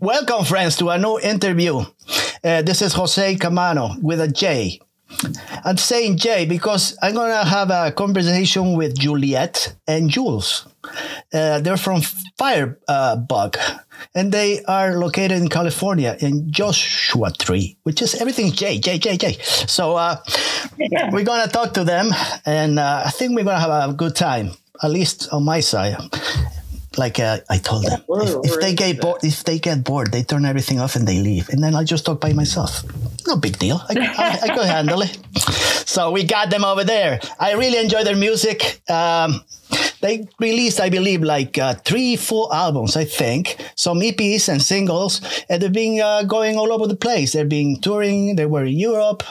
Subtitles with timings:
[0.00, 1.78] Welcome, friends, to a new interview.
[2.44, 4.80] Uh, this is Jose Camano with a J.
[5.64, 10.66] I'm saying J because I'm going to have a conversation with Juliet and Jules.
[11.32, 12.02] Uh, they're from
[12.36, 13.56] Firebug,
[14.14, 19.16] and they are located in California in Joshua Tree, which is everything J, J, J,
[19.16, 19.38] J.
[19.40, 20.16] So uh,
[20.78, 22.10] we're going to talk to them,
[22.44, 24.50] and uh, I think we're going to have a good time,
[24.82, 25.96] at least on my side
[26.98, 30.22] like uh, I told them, if, if they get bored, if they get bored, they
[30.22, 32.82] turn everything off and they leave, and then I just talk by myself.
[33.26, 33.80] No big deal.
[33.88, 35.18] I, I, I could handle it.
[35.86, 37.20] So we got them over there.
[37.38, 38.80] I really enjoy their music.
[38.90, 39.42] Um,
[40.00, 45.20] they released, I believe, like uh, three full albums, I think, some EPs and singles,
[45.48, 47.32] and they've been uh, going all over the place.
[47.32, 48.36] They've been touring.
[48.36, 49.22] They were in Europe,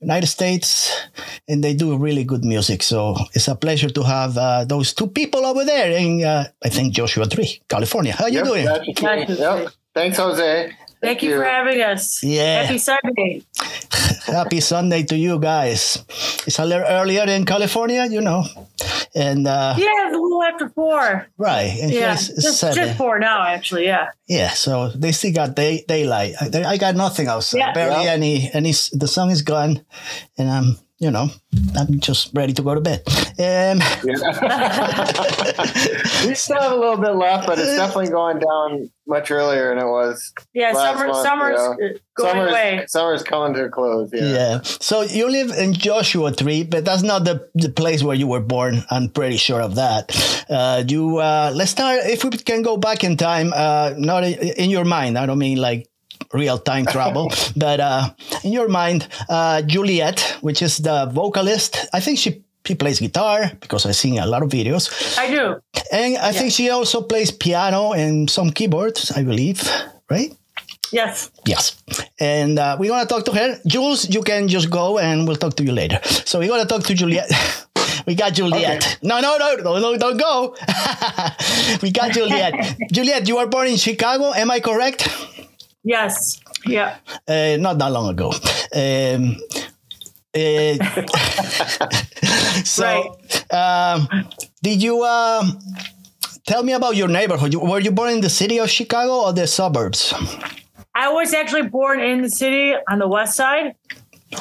[0.00, 0.92] United States,
[1.48, 2.82] and they do really good music.
[2.82, 6.68] So it's a pleasure to have uh, those two people over there in, uh, I
[6.68, 8.12] think, Joshua Tree, California.
[8.12, 8.64] How are you Yep, doing?
[8.64, 9.68] that's- yep.
[9.94, 10.72] Thanks, Jose.
[11.00, 12.22] Thank you for having us.
[12.24, 12.62] Yeah.
[12.62, 13.42] Happy Sunday.
[14.26, 16.04] Happy Sunday to you guys.
[16.46, 18.44] It's a little earlier in California, you know,
[19.14, 21.26] and uh, Yeah, it's a little after four.
[21.38, 22.76] right, and Yeah, here's just, seven.
[22.76, 23.84] just four now, actually.
[23.86, 24.08] Yeah.
[24.28, 26.34] Yeah, so they still got day, daylight.
[26.40, 27.58] I, they- I got nothing outside.
[27.58, 27.72] Yeah.
[27.72, 28.12] Barely Yeah.
[28.12, 28.50] any.
[28.52, 28.72] Any.
[28.92, 29.84] The sun is gone,
[30.38, 31.28] and I'm, you know,
[31.78, 33.02] I'm just ready to go to bed.
[33.38, 33.78] Um,
[36.26, 39.84] we still have a little bit left, but it's definitely going down much earlier than
[39.84, 40.32] it was.
[40.54, 41.68] Yeah, Last summer, month, summer's yeah.
[41.68, 42.84] uh, going summer's, away.
[42.88, 44.08] Summer's coming to a close.
[44.14, 44.24] Yeah.
[44.24, 44.60] yeah.
[44.62, 48.40] So you live in Joshua Tree, but that's not the the place where you were
[48.40, 48.82] born.
[48.90, 50.46] I'm pretty sure of that.
[50.48, 51.18] Uh, you.
[51.18, 52.00] Uh, let's start.
[52.04, 55.18] If we can go back in time, uh, not in, in your mind.
[55.18, 55.86] I don't mean like
[56.32, 58.10] real time travel, but uh,
[58.42, 62.42] in your mind, uh, Juliet, which is the vocalist, I think she.
[62.66, 64.88] She plays guitar because I've seen a lot of videos.
[65.18, 65.60] I do.
[65.92, 69.60] And I think she also plays piano and some keyboards, I believe,
[70.08, 70.32] right?
[70.94, 71.30] Yes.
[71.44, 71.82] Yes.
[72.20, 73.60] And uh, we're going to talk to her.
[73.66, 75.98] Jules, you can just go and we'll talk to you later.
[76.24, 77.30] So we're going to talk to Juliet.
[78.06, 78.98] we got Juliet.
[79.02, 80.56] No, no, no, no, no, don't go.
[81.82, 82.78] we got Juliet.
[82.92, 84.32] Juliet, you were born in Chicago.
[84.34, 85.08] Am I correct?
[85.84, 86.40] Yes.
[86.66, 86.96] Yeah.
[87.28, 88.32] Uh, not that long ago.
[88.74, 89.36] Um,
[90.34, 90.74] uh,
[92.64, 93.18] so,
[93.50, 94.08] um,
[94.62, 95.58] did you um,
[96.46, 97.54] tell me about your neighborhood?
[97.54, 100.12] Were you born in the city of Chicago or the suburbs?
[100.94, 103.74] I was actually born in the city on the west side.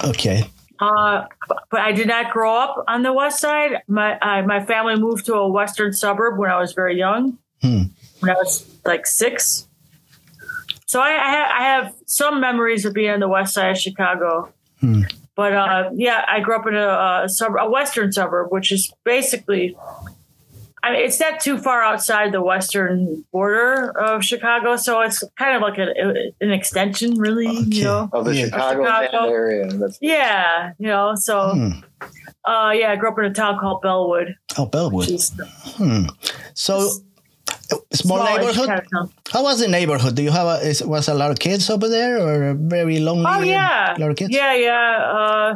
[0.03, 0.50] Okay.
[0.80, 1.26] Uh,
[1.70, 3.84] but I did not grow up on the west side.
[3.88, 7.38] My uh, my family moved to a western suburb when I was very young.
[7.62, 7.84] Hmm.
[8.20, 9.68] When I was like six.
[10.94, 13.78] So I, I, ha- I have some memories of being on the west side of
[13.80, 14.54] Chicago.
[14.80, 15.02] Hmm.
[15.36, 18.94] But uh, yeah, I grew up in a, a suburb, a western suburb, which is
[19.03, 19.76] basically.
[20.84, 25.56] I mean, it's not too far outside the western border of Chicago, so it's kind
[25.56, 27.48] of like a, an extension, really.
[27.48, 27.78] Okay.
[27.78, 28.46] You know, Of the Yeah.
[28.46, 29.30] Chicago, Chicago.
[29.32, 29.68] area.
[29.70, 31.70] That's, yeah, you know, so Hmm.
[32.46, 34.36] uh yeah, I grew up in a town called Bellwood.
[34.59, 35.09] Oh, Bellwood.
[35.09, 35.32] Is
[35.78, 36.06] Hmm.
[36.53, 36.90] So,
[37.94, 38.68] small smallish neighborhood.
[38.68, 39.09] kind of town.
[39.31, 40.16] How was the neighborhood?
[40.16, 43.25] Do you have a, is, was a lot of kids over there, or very lonely?
[43.28, 44.31] Oh yeah, lot of kids.
[44.34, 44.97] yeah, yeah.
[45.18, 45.56] Uh,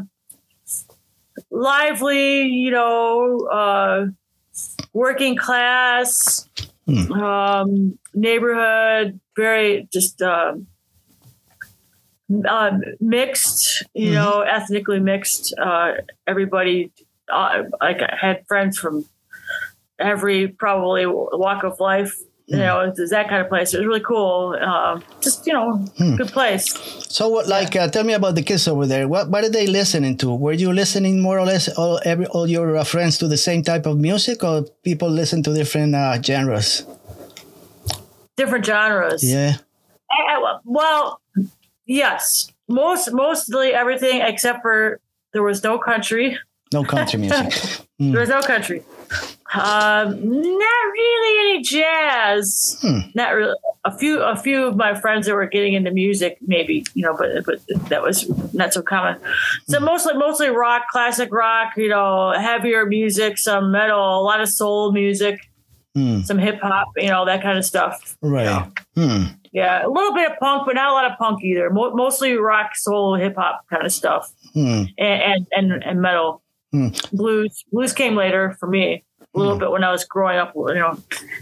[1.51, 4.05] lively, you know, uh,
[4.93, 6.47] working class,
[6.87, 7.11] Hmm.
[7.11, 10.67] um, neighborhood, very just um,
[12.47, 14.13] uh, mixed, you Mhm.
[14.13, 15.53] know, ethnically mixed.
[15.59, 15.93] Uh,
[16.25, 16.91] everybody,
[17.31, 19.05] uh, like I had friends from
[19.99, 22.13] every probably walk of life.
[22.49, 22.63] You Hmm.
[22.63, 23.73] know, it's that kind of place.
[23.73, 24.55] It was really cool.
[24.61, 26.15] Um, just you know, Hmm.
[26.15, 26.65] good place.
[27.09, 29.05] So, what, like, uh, tell me about the kids over there.
[29.07, 30.33] What what are they listening to?
[30.33, 33.63] Were you listening more or less all every all your uh, friends to the same
[33.63, 36.85] type of music, or people listen to different uh, genres?
[38.37, 39.23] Different genres.
[39.23, 39.55] Yeah.
[40.11, 41.19] I- I- well,
[41.85, 44.99] yes, most mostly everything except for
[45.33, 46.37] there was no country.
[46.73, 47.53] No country music.
[47.99, 48.11] Hmm.
[48.11, 48.83] There was no country.
[49.53, 52.77] Um, not really any jazz.
[52.81, 52.99] Hmm.
[53.15, 53.55] Not really.
[53.85, 57.15] A few, a few of my friends that were getting into music, maybe you know,
[57.17, 57.59] but but
[57.89, 59.17] that was not so common.
[59.69, 61.73] So mostly, mostly rock, classic rock.
[61.77, 65.39] You know, heavier music, some metal, a lot of soul music,
[65.95, 66.19] Hmm.
[66.21, 66.89] some hip hop.
[66.97, 68.17] You know, that kind of stuff.
[68.21, 68.67] Right.
[68.95, 69.23] Hmm.
[69.53, 71.69] Yeah, a little bit of punk, but not a lot of punk either.
[71.69, 74.83] Mo- mostly rock, soul, hip hop kind of stuff, Hmm.
[74.97, 76.43] and and and, and metal.
[76.71, 76.89] Hmm.
[77.13, 79.03] Blues, blues came later for me.
[79.35, 80.97] A little bit when I was growing up, you know,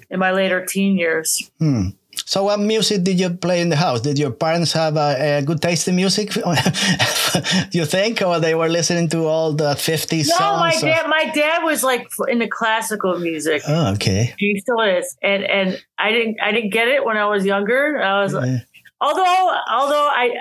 [0.10, 1.50] in my later teen years.
[1.60, 1.90] Hmm.
[2.26, 4.02] So, what music did you play in the house?
[4.02, 6.36] Did your parents have a, a good taste in music?
[7.72, 10.60] you think, or they were listening to all the fifties No, songs?
[10.60, 13.62] my of- dad, my dad was like into classical music.
[13.68, 14.34] Oh, okay.
[14.38, 18.02] He still is, and and I didn't I didn't get it when I was younger.
[18.02, 18.60] I was Yeah.
[19.00, 20.36] although although I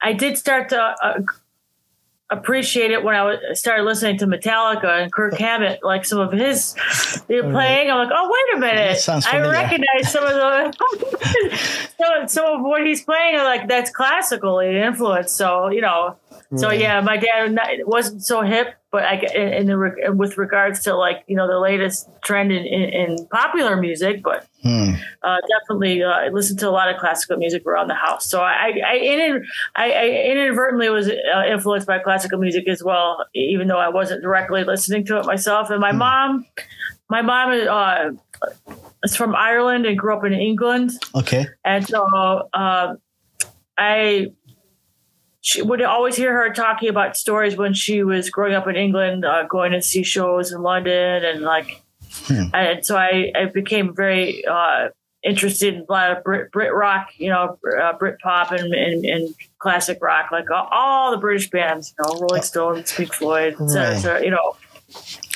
[0.00, 1.20] I did start to uh,
[2.30, 6.32] appreciate it when I was, started listening to Metallica and Kirk Hammett, like some of
[6.32, 6.74] his
[7.28, 7.90] were playing.
[7.90, 12.84] I'm like, oh wait a minute, I recognize some of the some, some of what
[12.84, 13.36] he's playing.
[13.36, 15.36] Like that's classically influenced.
[15.36, 16.16] So you know,
[16.56, 17.56] so yeah, my dad
[17.86, 21.58] wasn't so hip, but I in, in the with regards to like you know the
[21.58, 24.94] latest trend in, in, in popular music, but Hmm.
[25.22, 28.24] uh, definitely uh, I listened to a lot of classical music around the house.
[28.30, 29.44] So I I, in,
[29.76, 34.22] I, I inadvertently was uh, influenced by classical music as well, even though I wasn't
[34.22, 35.68] directly listening to it myself.
[35.68, 36.46] And my mom,
[37.10, 40.92] my mom uh, is from Ireland and grew up in England.
[41.14, 41.46] Okay.
[41.62, 42.96] And so um,
[43.76, 44.28] I
[45.46, 49.24] she would always hear her talking about stories when she was growing up in England,
[49.24, 51.82] uh, going to see shows in London, and like,
[52.26, 52.44] Hmm.
[52.54, 54.88] and so I, I became very uh,
[55.22, 59.04] interested in a lot of Brit, Brit rock, you know, uh, Brit pop and, and,
[59.04, 63.54] and classic rock, like all, all the British bands, you know, Rolling Stones, Pink Floyd,
[63.68, 64.56] cetera, et cetera, you know,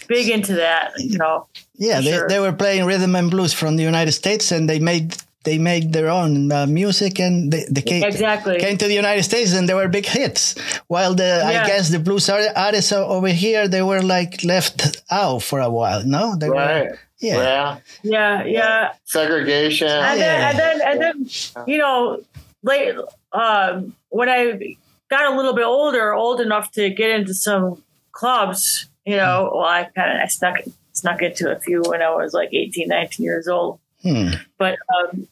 [0.08, 1.46] big into that, you know.
[1.76, 2.28] Yeah, they, Sure.
[2.28, 5.92] they were playing rhythm and blues from the United States, and they made they made
[5.92, 8.58] their own uh, music, and they, they came, Exactly.
[8.58, 10.54] came to the United States, and they were big hits.
[10.88, 15.42] While the I guess the blues art- artists over here, they were like left out
[15.42, 16.04] for a while.
[16.04, 16.90] No, they Right.
[16.90, 16.98] were.
[17.20, 17.36] Yeah.
[17.36, 17.78] Yeah.
[18.02, 18.92] Yeah, yeah.
[19.04, 19.88] Segregation.
[19.88, 22.22] and then, and then, and then, you know,
[22.62, 22.94] late
[23.32, 24.76] um, when I
[25.10, 27.82] got a little bit older, old enough to get into some
[28.12, 30.56] clubs, you know, well, I kind of I snuck
[30.92, 33.79] snuck into a few when I was like 18, 19 years old.
[34.02, 34.30] Hmm.
[34.58, 35.28] But um,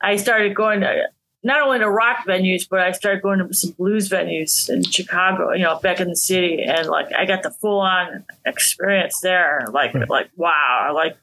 [0.00, 1.04] I started going to
[1.42, 5.52] not only to rock venues, but I started going to some blues venues in Chicago,
[5.52, 9.66] you know, back in the city, and like I got the full on experience there.
[9.70, 11.16] Like, like wow, like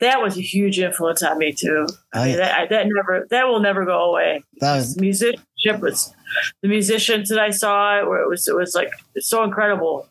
[0.00, 1.86] that was a huge influence on me too.
[2.12, 4.44] I mean, I- that, that never that will never go away.
[4.60, 6.14] That- This musicianship was
[6.62, 8.06] the musicians that I saw.
[8.06, 10.06] Where it was it was like so incredible,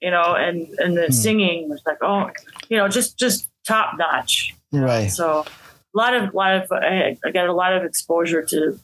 [0.00, 2.30] you know, and and the singing was like oh,
[2.68, 4.54] you know, just just top notch.
[4.72, 5.08] right.
[5.10, 5.44] So
[5.94, 8.78] a lot of lot of I, I got a lot of exposure to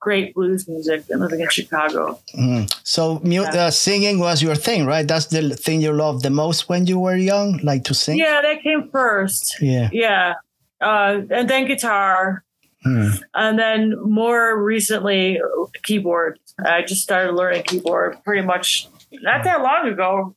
[0.00, 2.18] great blues music and living in Chicago.
[2.34, 2.72] Mm.
[2.84, 3.66] So mu- Yeah.
[3.66, 5.06] uh, singing was your thing, right?
[5.06, 8.16] That's the thing you loved the most when you were young, like to sing.
[8.18, 9.56] Yeah, that came first.
[9.60, 9.88] Yeah.
[9.92, 10.34] Yeah.
[10.80, 12.42] Uh, and then guitar.
[12.82, 13.08] Hmm.
[13.34, 15.40] And then more recently,
[15.82, 16.38] keyboard.
[16.64, 20.34] I just started learning keyboard pretty much not that long ago.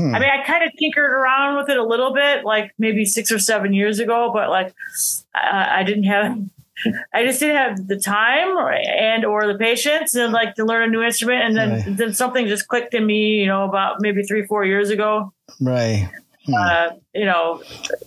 [0.00, 0.14] Hmm.
[0.14, 3.30] I mean, I kind of tinkered around with it a little bit, like maybe six
[3.30, 4.72] or seven years ago, but like
[5.34, 6.38] I, I didn't have,
[7.14, 10.84] I just didn't have the time or, and or the patience and like to learn
[10.84, 11.42] a new instrument.
[11.42, 11.84] And then Right.
[11.98, 16.08] then something just clicked in me, you know, about maybe three four years ago Right.
[16.58, 17.62] uh, you know,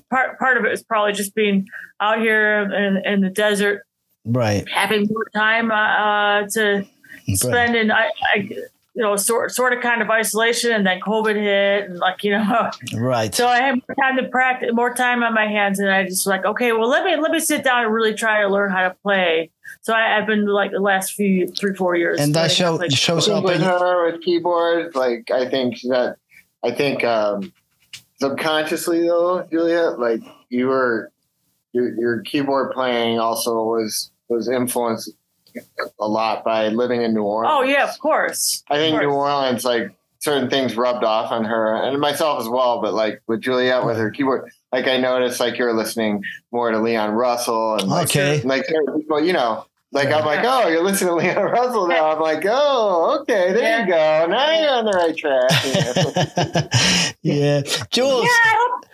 [0.10, 1.68] part part of it is probably just being
[2.02, 3.86] out here in, in the desert,
[4.26, 4.68] Right.
[4.68, 6.88] having more time uh, uh, to
[7.36, 8.50] spend and I, I,
[8.96, 12.32] you know, sort sort of kind of isolation, and then COVID hit, and like you
[12.32, 13.34] know, Right.
[13.34, 16.28] so I had more time to practice, more time on my hands, and I just
[16.28, 18.88] like, okay, well, let me let me sit down and really try to learn how
[18.88, 19.50] to play.
[19.82, 22.72] So I, I've been like the last few three four years, and that learning how
[22.72, 26.18] show play shows up with in her with keyboard, like I think that
[26.64, 27.52] I think um,
[28.20, 31.12] subconsciously though, Julia, like you were
[31.72, 35.12] your, your keyboard playing also was was influenced
[36.00, 37.54] a lot by living in New Orleans.
[37.56, 38.64] Oh yeah, of course.
[38.70, 39.10] I think Of New.
[39.10, 42.82] Orleans, like certain things rubbed off on her and myself as well.
[42.82, 46.80] But like with Juliet with her keyboard, like I noticed, like you're listening more to
[46.80, 48.42] Leon Russell and like, Okay.
[48.44, 49.66] like certain people, you know.
[49.92, 52.12] Like I'm like, oh, you're listening to Leon Russell now.
[52.16, 54.26] I'm like, oh, okay, there you go.
[54.28, 55.52] Now you're on the right track.
[57.22, 58.24] yeah, Jules.
[58.24, 58.86] Yeah, I hope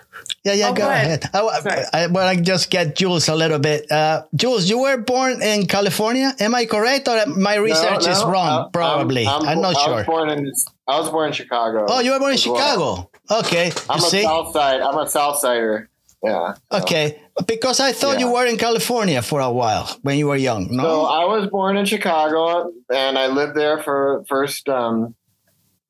[0.46, 1.24] Yeah, yeah, Oh, go, go ahead.
[1.26, 1.30] ahead.
[1.34, 1.84] I, wa- Sorry.
[1.94, 3.92] I want to just get Jules a little bit.
[3.92, 6.34] Uh, Jules, you were born in California.
[6.40, 8.48] Am I correct, or my research No, is wrong?
[8.64, 9.28] I'm- Probably.
[9.28, 9.96] I'm, I'm, not I sure.
[9.96, 10.52] Was born in,
[10.88, 11.86] I was born in Chicago.
[11.90, 12.56] oh, you were born in as well.
[12.56, 13.10] Chicago.
[13.42, 14.24] Okay, I'm you a see.
[14.24, 14.82] South Side.
[14.82, 15.90] I'm a South Sider.
[16.24, 16.54] Yeah.
[16.72, 16.78] so.
[16.80, 20.68] Okay, because I thought you were in California for a while when you were young.
[20.76, 20.84] No.
[20.84, 25.16] So I was born in Chicago, and I lived there for first um,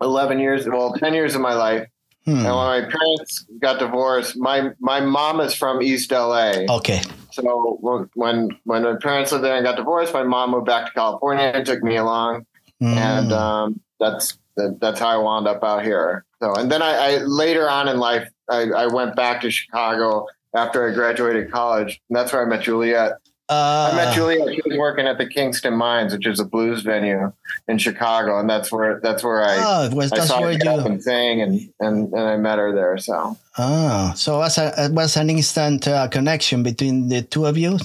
[0.01, 1.87] eleven years, well, ten years of my life.
[2.25, 2.31] Hmm.
[2.31, 6.65] And when my parents got divorced, my my mom is from East LA.
[6.69, 7.01] Okay.
[7.31, 7.77] So
[8.13, 11.45] when when my parents lived there and got divorced, my mom moved back to California
[11.53, 12.45] and took me along,
[12.79, 12.97] Hmm.
[12.97, 16.25] and um, that's that, that's how I wound up out here.
[16.41, 20.27] So and then I, I later on in life, I, I went back to Chicago
[20.55, 23.13] after I graduated college, and that's where I met Juliet.
[23.49, 24.53] I met Julia.
[24.53, 27.31] She was working at the Kingston Mines, which is a blues venue
[27.67, 30.53] in Chicago, and that's where that's where I oh, it was, I that's saw where
[30.53, 30.85] her you.
[30.85, 32.97] and sing, and, and and I met her there.
[32.99, 37.77] So Oh, so was, a, was an instant uh, connection between the two of you.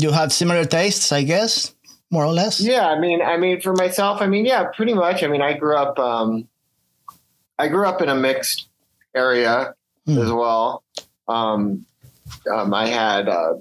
[0.00, 1.74] You have similar tastes, I guess,
[2.10, 2.60] more or less.
[2.60, 5.22] yeah, I mean, I mean, for myself, I mean, yeah, pretty much.
[5.22, 6.48] I mean, I grew up, um,
[7.58, 8.68] I grew up in a mixed
[9.14, 9.74] area
[10.06, 10.18] Hmm.
[10.18, 10.82] as well.
[11.28, 11.86] Um,
[12.52, 13.54] um, I had, uh,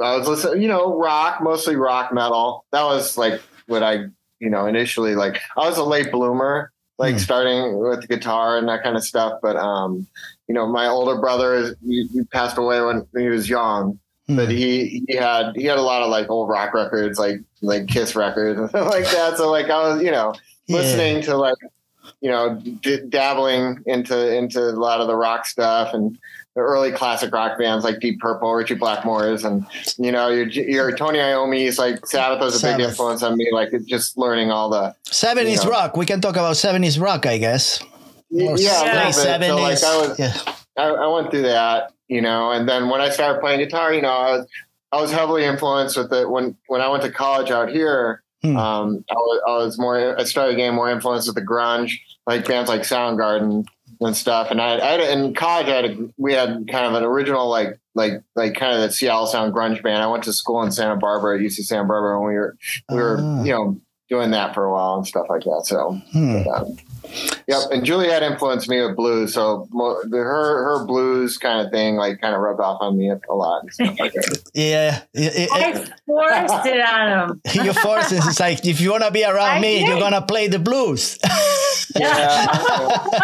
[0.00, 2.64] I was listening, you know, rock, mostly rock metal.
[2.72, 4.04] That was like what I,
[4.38, 5.40] you know, initially like.
[5.56, 7.18] I was a late bloomer, like Hmm.
[7.18, 9.38] starting with the guitar and that kind of stuff.
[9.42, 10.06] But um,
[10.48, 13.98] you know, my older brother is he, he passed away when he was young.
[14.26, 14.36] Hmm.
[14.36, 17.86] But he he had he had a lot of like old rock records, like like
[17.88, 19.36] Kiss records and stuff like that.
[19.36, 20.34] So like I was, you know,
[20.66, 20.76] Yeah.
[20.78, 21.56] listening to like
[22.22, 26.18] you know d- dabbling into into a lot of the rock stuff and
[26.56, 29.64] the early classic rock bands like Deep Purple, Ritchie Blackmore's, and
[29.98, 33.48] you know your your Tony Iommi's like Sabbath was a big influence on me.
[33.52, 35.70] Like just learning all the 70s Yeah.
[35.70, 35.96] rock.
[35.96, 37.80] We can talk about 70s rock, I guess.
[38.32, 39.38] Or yeah, a Yeah.
[39.38, 39.78] little late bit.
[39.78, 40.54] So like I was yeah.
[40.76, 44.02] I, I went through that, you know, and then when I started playing guitar, you
[44.02, 44.46] know, I was
[44.92, 48.22] I was heavily influenced with it when when I went to college out here.
[48.42, 48.56] Hmm.
[48.56, 51.92] Um, I was, I was more I started getting more influence with the grunge,
[52.26, 53.66] like bands like Soundgarden
[54.00, 54.50] and stuff.
[54.50, 57.48] And I, I had in college, I had a, we had kind of an original
[57.48, 60.02] like like like kind of the Seattle Sound grunge band.
[60.02, 62.56] I went to school in Santa Barbara, at UC Santa Barbara, and we were
[62.90, 63.42] we were Ah.
[63.42, 65.62] you know doing that for a while and stuff like that.
[65.66, 66.42] So Hmm.
[66.48, 66.76] um,
[67.46, 67.62] yep.
[67.70, 72.20] And Juliet influenced me with blues, so the, her her blues kind of thing like
[72.20, 74.14] kind of rubbed off on me a lot like.
[74.54, 75.02] Yeah.
[75.14, 75.72] It- it- I
[76.06, 77.40] forced it on him.
[77.64, 78.22] you force it.
[78.24, 79.88] It's like, if you want to be around I me, did.
[79.88, 81.18] you're going to play the blues.
[81.96, 82.46] Yeah.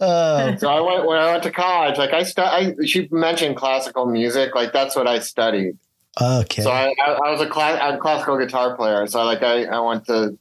[0.00, 1.96] Uh, so I went when I went to college.
[1.98, 4.54] Like I, stu- I she mentioned classical music.
[4.54, 5.78] Like that's what I studied.
[6.20, 6.62] okay.
[6.62, 9.06] So I, I, I was a, class, a classical guitar player.
[9.06, 10.36] So like I, I went to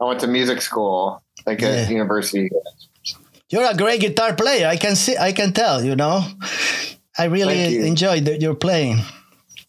[0.00, 1.68] I went to music school like Yeah.
[1.86, 2.50] at university.
[3.50, 4.66] You're a great guitar player.
[4.66, 5.16] I can see.
[5.16, 5.82] I can tell.
[5.84, 6.24] You know,
[7.18, 7.84] I really you.
[7.84, 9.00] enjoy the, your playing.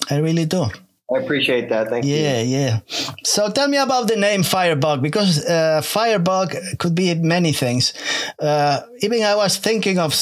[0.09, 0.65] I really do.
[1.13, 1.89] I appreciate that.
[1.89, 2.57] Thank Yeah, you.
[2.57, 2.57] yeah.
[2.57, 2.79] Yeah.
[3.23, 7.93] So tell me about the name Firebug because uh, Firebug could be many things.
[8.39, 10.13] Uh, even I was thinking of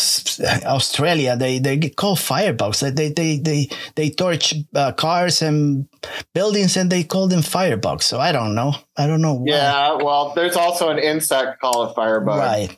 [0.66, 1.38] Australia.
[1.38, 2.82] They they get called firebugs.
[2.82, 5.88] They they they they torch uh, cars and
[6.34, 8.04] buildings and they call them firebugs.
[8.04, 8.74] So I don't know.
[8.98, 9.36] I don't know.
[9.36, 9.52] Why.
[9.56, 9.94] Yeah.
[10.04, 12.78] Well, there's also an insect called a firebug, Right.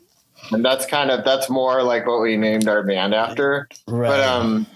[0.51, 3.67] and that's kind of that's more like what we named our band after.
[3.87, 4.09] Right.
[4.09, 4.67] But um,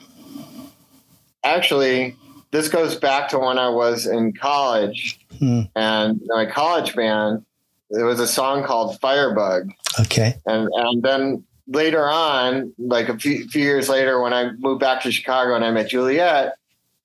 [1.43, 2.15] actually,
[2.51, 5.61] this goes back to when I was in college, Hmm.
[5.75, 7.45] and my college band.
[7.91, 10.35] There was a song called Firebug, okay.
[10.45, 15.01] and and then later on, like a few, few years later, when I moved back
[15.03, 16.53] to Chicago and I met Juliet,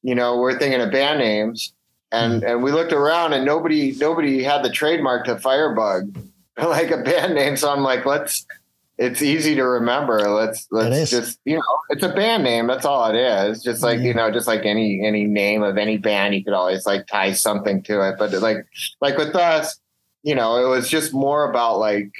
[0.02, 1.72] you know, we're thinking of band names,
[2.12, 6.14] and and we looked around and nobody nobody had the trademark to Firebug,
[6.58, 7.56] like a band name.
[7.56, 8.44] So I'm like, let's.
[8.96, 10.20] It's easy to remember.
[10.30, 12.68] Let's let's just you know, it's a band name.
[12.68, 13.62] That's all it is.
[13.62, 16.86] Just like you know, just like any any name of any band, you could always
[16.86, 18.16] like tie something to it.
[18.18, 18.66] But like
[19.00, 19.80] like with us,
[20.22, 22.12] you know, it was just more about like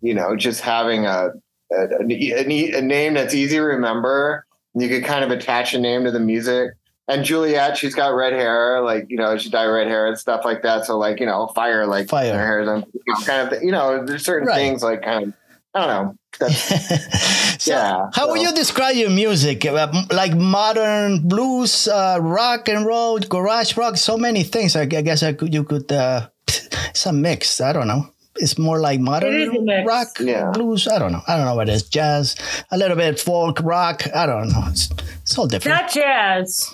[0.00, 1.30] you know, just having a
[1.72, 4.46] a, a, a name that's easy to remember.
[4.74, 6.74] You could kind of attach a name to the music.
[7.08, 10.44] And Juliet, she's got red hair, like you know, she dyed red hair and stuff
[10.44, 10.84] like that.
[10.84, 12.34] So like you know, fire, like Fire.
[12.34, 14.54] her hair, is you know, kind of you know, there's certain Right.
[14.56, 15.32] things like kind of
[15.78, 16.14] I don't know.
[16.40, 19.64] That's, so Yeah, how would you describe your music?
[19.64, 24.76] Uh, like modern blues, uh, rock and roll, garage rock, so many things.
[24.76, 25.90] I, I guess I could, you could.
[25.90, 27.60] Uh, it's a mix.
[27.60, 28.06] I don't know.
[28.40, 29.86] It's more like modern It is a mix.
[29.86, 30.50] rock, Yeah.
[30.52, 30.86] blues.
[30.86, 31.22] I don't know.
[31.26, 31.82] I don't know what it is.
[31.88, 32.36] Jazz,
[32.70, 34.06] a little bit folk rock.
[34.14, 34.64] I don't know.
[34.68, 34.88] It's,
[35.22, 35.80] it's all different.
[35.80, 36.72] Not jazz.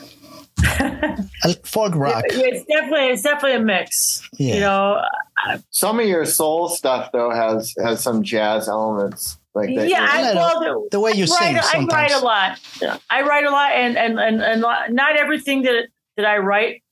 [0.63, 2.25] Uh, folk rock.
[2.29, 4.29] It's definitely it's definitely a mix.
[4.39, 4.55] Yeah.
[4.55, 5.03] You know,
[5.71, 9.89] some of your soul stuff though has has some jazz elements like that.
[9.89, 10.07] yeah.
[10.09, 12.61] I, I well, The way you I sing write, I write a lot.
[12.81, 12.99] Yeah.
[13.11, 14.61] I write a lot, and and and, and
[14.95, 16.83] not everything that that I write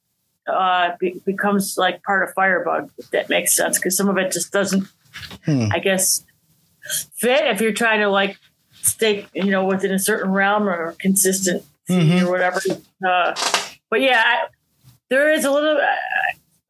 [0.46, 2.90] uh, be, becomes like part of Firebug.
[2.98, 4.86] If that makes sense, because some of it just doesn't,
[5.44, 5.68] Hmm.
[5.72, 6.24] I guess,
[7.14, 8.36] fit if you're trying to like
[8.82, 12.22] stay, you know, within a certain realm or consistency Mhm.
[12.22, 12.60] or whatever.
[13.06, 13.34] Uh,
[13.90, 14.46] but yeah, I,
[15.10, 15.78] there is a little.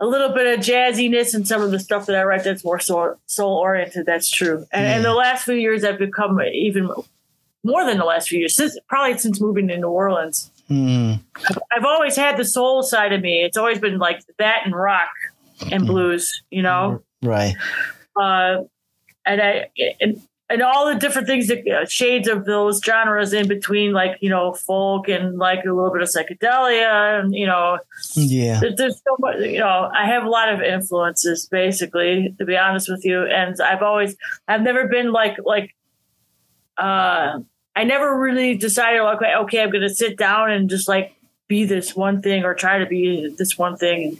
[0.00, 2.81] a little bit of jazziness in some of the stuff that I write that's more
[2.81, 4.05] soul, soul oriented.
[4.05, 4.67] That's true.
[4.73, 6.91] And, and the last few years, I've become even
[7.62, 10.50] more than the last few years, since probably since moving to New Orleans.
[10.67, 11.12] Hmm.
[11.71, 13.45] I've always had the soul side of me.
[13.45, 15.11] It's always been like that and rock
[15.71, 17.05] and blues, you know.
[17.23, 17.55] Right.
[18.17, 18.62] Uh,
[19.25, 19.69] and I
[20.00, 20.21] and
[20.52, 24.28] and all the different things that uh, shades of those genres in between, like you
[24.30, 27.78] know, folk and like a little bit of psychedelia, and you know,
[28.14, 28.61] Yeah.
[28.61, 29.37] there- there's so much.
[29.40, 33.59] You know, I have a lot of influences, basically, to be honest with you, and
[33.61, 34.14] I've always,
[34.47, 35.75] I've never been like like,
[36.78, 37.40] uh,
[37.75, 41.14] I never really decided, like, okay, I'm going to sit down and just like
[41.49, 44.18] be this one thing or try to be this one thing.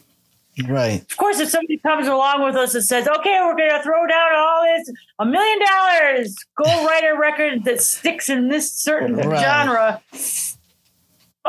[0.69, 1.01] Right.
[1.01, 4.07] Of course, if somebody comes along with us and says, "Okay, we're going to throw
[4.07, 9.17] down all this a million dollars, go write a record that sticks in this certain
[9.17, 9.41] Right.
[9.41, 10.03] genre,"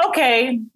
[0.06, 0.60] okay,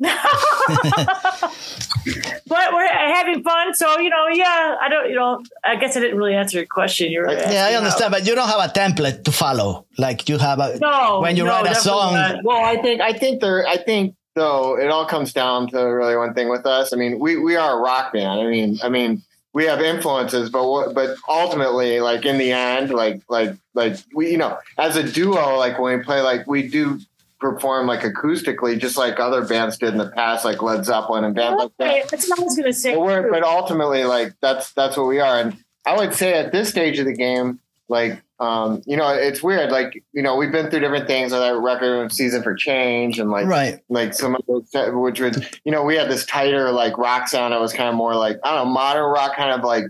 [2.47, 6.01] but we're having fun, so you know, yeah, I don't, you know, I guess I
[6.01, 7.11] didn't really answer your question.
[7.11, 9.85] You're Yeah, Yeah, I asking understand, but you don't have a template to follow.
[9.97, 12.13] Like you have a No, when you no, write a song.
[12.13, 12.43] not.
[12.43, 16.15] Well, I think I think there I think though it all comes down to really
[16.15, 16.93] one thing with us.
[16.93, 18.39] I mean, we we are a rock band.
[18.39, 23.21] I mean, I mean, we have influences, but but ultimately, like in the end, like
[23.27, 26.99] like like we you know as a duo, like when we play, like we do
[27.39, 31.35] perform like acoustically, just like other bands did in the past, like Led Zeppelin and
[31.35, 32.09] bands like that.
[32.09, 32.95] That's what I was to say.
[32.95, 35.39] But, we're, but ultimately, like that's that's what we are.
[35.39, 39.41] And I would say at this stage of the game, like um, you know, it's
[39.41, 39.71] weird.
[39.71, 43.31] Like you know, we've been through different things with that record season for change, and
[43.31, 43.79] like Right.
[43.89, 47.53] like some of those, which was you know, we had this tighter like rock sound.
[47.53, 49.85] It was kind of more like I don't know, modern rock, kind of like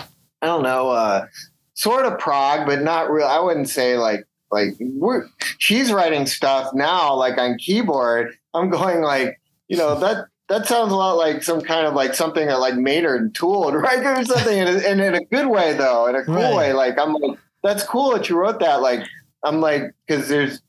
[0.00, 1.26] I don't know, uh,
[1.74, 3.26] sort of prog, but not real.
[3.26, 5.26] I wouldn't say like like we're
[5.58, 8.36] she's writing stuff now like on keyboard.
[8.54, 12.14] I'm going like you know that that sounds a lot like some kind of like
[12.14, 15.74] something that like Maynard Tool would right or something, and, and in a good way
[15.74, 16.54] though, in a cool Right.
[16.56, 16.72] way.
[16.72, 18.80] Like I'm like that's cool that you wrote that.
[18.82, 19.06] Like
[19.42, 20.60] I'm like because there's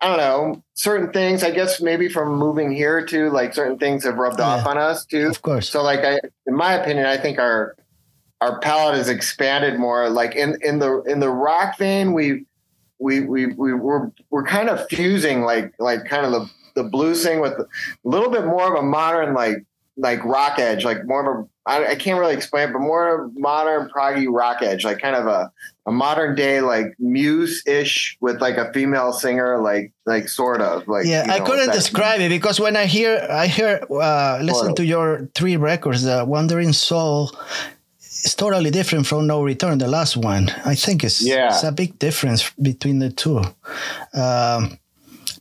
[0.00, 1.42] I don't know certain things.
[1.42, 5.06] I guess maybe from moving here too, like certain things have rubbed off on us
[5.06, 5.28] too.
[5.28, 5.68] Of course.
[5.70, 7.74] So like I, in my opinion, I think our
[8.42, 10.10] our palette has expanded more.
[10.10, 12.44] Like in in the in the rock vein, we
[12.98, 17.24] we we we we're we're kind of fusing like like kind of the the blues
[17.24, 17.66] thing with a
[18.04, 19.64] little bit more of a modern like
[19.98, 23.28] like rock edge, like more of a I, I can't really explain it, but more
[23.34, 25.50] modern proggy rock edge, like kind of a
[25.86, 30.86] a modern day like muse ish with like a female singer, like like sort of
[30.86, 34.74] like yeah, you I couldn't describe it because when I hear, I hear, uh, listen
[34.76, 37.32] to your three records, uh, Wandering Soul,
[37.98, 40.50] it's totally different from No Return, the last one.
[40.64, 41.48] I think it's, Yeah.
[41.48, 43.38] it's a big difference between the two.
[44.14, 44.78] Um,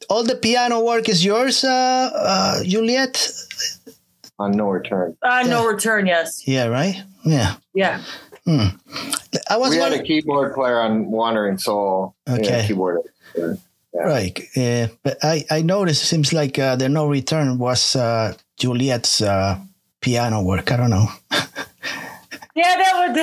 [0.09, 3.31] all the piano work is yours, uh, uh, Juliet?
[4.37, 5.15] on no return.
[5.21, 6.05] Uh, no return.
[6.07, 6.45] Yes.
[6.47, 7.01] Yeah, right?
[7.23, 7.55] Yeah.
[7.73, 8.01] Yeah.
[8.47, 12.15] I was we had a keyboard player on Wandering Soul.
[12.27, 12.67] Yeah, Okay.
[12.67, 12.99] keyboard.
[13.93, 18.33] right, uh, but I, I noticed it seems like uh, the No Return was uh,
[18.57, 19.57] Juliet's uh,
[20.01, 20.71] piano work.
[20.71, 21.07] I don't know.
[22.55, 23.15] Yeah, that was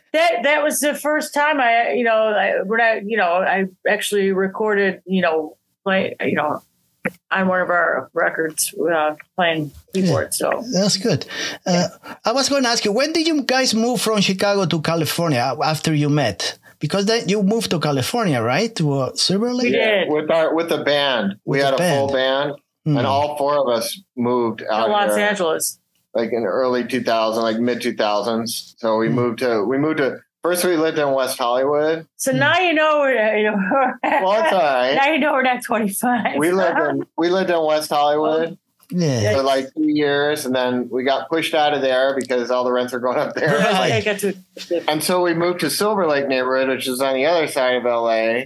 [0.12, 0.42] that.
[0.44, 4.32] That was the first time I, you know, I, when I, you know, I actually
[4.32, 6.62] recorded, you know, play, you know,
[7.30, 10.34] on one of our records uh, playing keyboard.
[10.34, 11.26] So That's good.
[11.66, 11.88] Uh,
[12.24, 15.56] I was going to ask you, when did you guys move from Chicago to California
[15.64, 16.58] after you met?
[16.78, 18.74] Because then you moved to California, right?
[18.76, 19.64] To uh, Silver Lake?
[19.64, 20.08] We did.
[20.10, 21.36] with our with the band.
[21.44, 22.52] we had the a full band,
[22.86, 22.96] Hmm.
[22.96, 25.78] and all four of us moved out to Los here, Angeles.
[26.14, 28.74] Like in early 2000s, like mid 2000s.
[28.78, 32.06] So we moved to we moved to first we lived in West Hollywood.
[32.16, 33.56] So now you know we're, you know,
[34.02, 34.94] Well, it's all right.
[34.94, 36.36] now you know we're not 25.
[36.38, 38.58] We lived in we lived in West Hollywood
[38.90, 39.34] Yeah.
[39.36, 42.72] for like two years, and then we got pushed out of there because all the
[42.72, 43.58] rents are going up there.
[43.58, 44.04] Right.
[44.04, 44.34] Got to.
[44.88, 47.84] And so we moved to Silver Lake neighborhood, which is on the other side of
[47.84, 48.44] LA,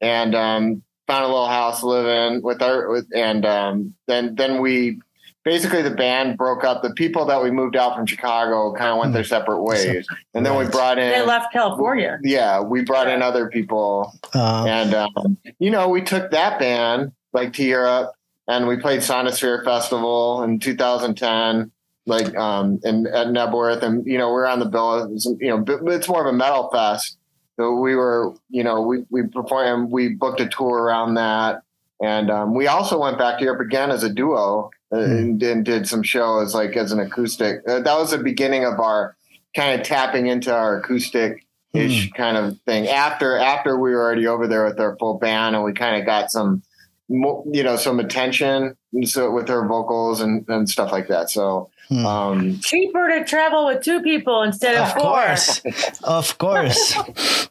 [0.00, 4.34] and um, found a little house to live in with our with, and um, then
[4.34, 5.00] then we
[5.44, 6.82] basically the band broke up.
[6.82, 10.44] The people that we moved out from Chicago kind of went their separate ways, and
[10.44, 11.10] then we brought in.
[11.10, 12.18] They left California.
[12.22, 17.12] Yeah, we brought in other people, Uh, and um, you know we took that band
[17.32, 18.12] like to Europe,
[18.48, 21.70] and we played Sonisphere Festival in 2010
[22.06, 23.82] like um in at Knebworth.
[23.82, 26.70] And you know we're on the bill it's, you know it's more of a metal
[26.70, 27.18] fest.
[27.56, 31.62] So we were you know we we performed we booked a tour around that.
[32.02, 35.88] And um, we also went back to Europe again as a duo and, and did
[35.88, 39.16] some shows like as an acoustic uh, that was the beginning of our
[39.56, 44.26] kind of tapping into our acoustic ish kind of thing after after we were already
[44.26, 46.62] over there with our full band and we kind of got some
[47.08, 52.06] you know some attention so with her vocals and, and stuff like that so Hmm.
[52.06, 55.02] um Cheaper to travel with two people instead of, of four.
[55.02, 55.60] course.
[56.04, 56.94] of course.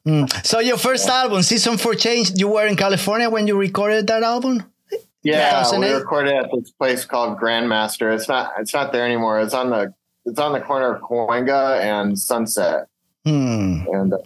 [0.04, 0.28] Mm.
[0.46, 4.22] So your first album, Season for Change, you were in California when you recorded that
[4.22, 4.62] album?
[5.24, 5.94] Yeah we 2008?
[6.00, 9.94] recorded at this place called grandmaster it's not it's not there anymore it's on the
[10.26, 12.88] it's on the corner of Cahuenga and sunset
[13.26, 13.86] Hmm.
[13.92, 14.18] and uh,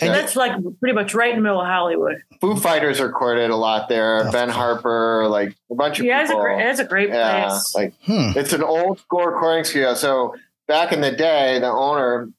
[0.00, 2.22] And that's like pretty much right in the middle of Hollywood.
[2.40, 4.22] Foo Fighters recorded a lot there.
[4.26, 4.48] Of ben.
[4.48, 6.42] Harper, like a bunch of Yeah, it's a people.
[6.44, 7.74] great, it's a great yeah, place.
[7.74, 8.32] like Hmm.
[8.34, 9.92] it's an old school recording studio.
[9.94, 10.34] So
[10.66, 12.30] back in the day, the owner,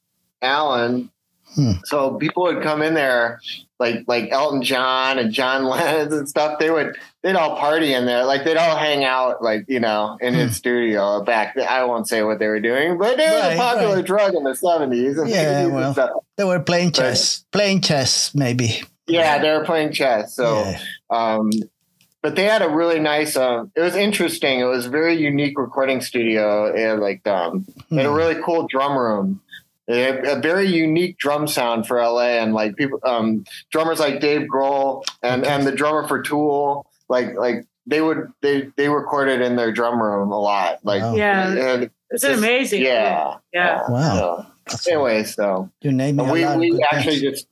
[0.41, 1.11] Alan,
[1.55, 1.73] Hmm.
[1.85, 3.39] so people would come in there,
[3.83, 6.57] like like Elton John and John Lennon and stuff.
[6.59, 10.17] They would they'd all party in there, like they'd all hang out, like you know,
[10.21, 11.57] in his studio back.
[11.57, 13.47] I won't say what they were doing, but it was Hmm.
[13.47, 14.05] Right, a popular right.
[14.05, 15.95] drug in the seventies and Yeah, 60s well.
[15.99, 16.09] and.
[16.37, 18.81] They were playing chess, playing chess, maybe.
[19.07, 20.33] Yeah, they were playing chess.
[20.35, 20.59] So.
[20.63, 20.79] Yeah.
[21.09, 21.51] Um,
[22.23, 23.35] but they had a really nice.
[23.35, 24.61] Um, it was interesting.
[24.61, 26.71] It was a very unique recording studio.
[26.75, 28.13] Had like um, a Hmm.
[28.15, 29.41] really cool drum room.
[29.87, 34.19] They had a very unique drum sound for LA, and like people, um, drummers like
[34.21, 39.41] Dave Grohl and and the drummer for Tool, like like they would they they recorded
[39.41, 40.79] in their drum room a lot.
[40.83, 41.15] Like Wow.
[41.15, 41.51] Yeah.
[41.51, 42.81] and It's just- amazing.
[42.83, 43.35] Yeah.
[43.53, 43.81] Yeah.
[43.89, 44.47] Wow.
[44.69, 47.21] So, anyway, so You name, me we we actually names.
[47.21, 47.47] just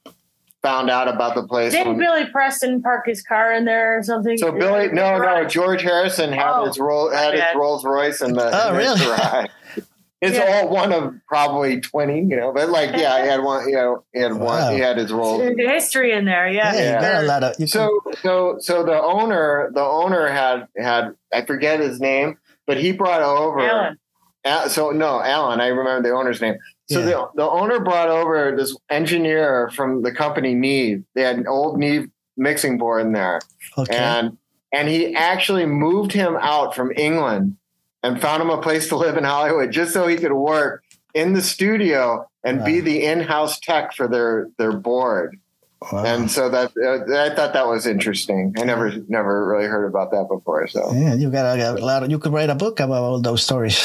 [0.62, 1.74] found out about the place.
[1.74, 4.38] Didn't Billy Preston park his car in there or something?
[4.38, 7.44] So Billy, no, no, George Harrison had Oh, his roll had his.
[7.56, 9.50] Rolls Royce in the, Oh, in really?
[10.22, 10.38] garage.
[10.38, 10.62] It's Yeah.
[10.62, 12.52] all one of probably twenty, you know.
[12.54, 13.68] But like, yeah, he had one.
[13.68, 14.46] You know, he had Wow.
[14.46, 14.74] one.
[14.74, 15.42] He had his role.
[15.58, 16.48] History in there.
[16.48, 16.74] Yeah.
[16.74, 17.22] Yeah, Yeah.
[17.22, 17.56] a lot of.
[17.60, 22.78] You So, so, so the owner, the owner had had I forget his name, but
[22.78, 23.60] he brought over.
[23.60, 23.98] Alan.
[24.44, 25.60] Al- so no, Alan.
[25.62, 26.56] I remember the owner's name.
[26.90, 27.06] So Yeah.
[27.06, 31.04] the the owner brought over this engineer from the company Neve.
[31.16, 32.08] They had an old Neve
[32.38, 33.40] mixing board in there
[33.78, 33.96] okay.
[33.96, 34.38] and
[34.74, 37.58] and he actually moved him out from England
[38.04, 40.84] and found him a place to live in Hollywood just so he could work
[41.14, 45.40] in the studio and be the in-house tech for their their board.
[45.92, 46.06] Wow.
[46.06, 48.54] And so that uh, I thought that was interesting.
[48.58, 50.68] I never never really heard about that before.
[50.68, 52.04] So yeah, you got a, a lot.
[52.04, 53.84] Of, you could write a book about all those stories.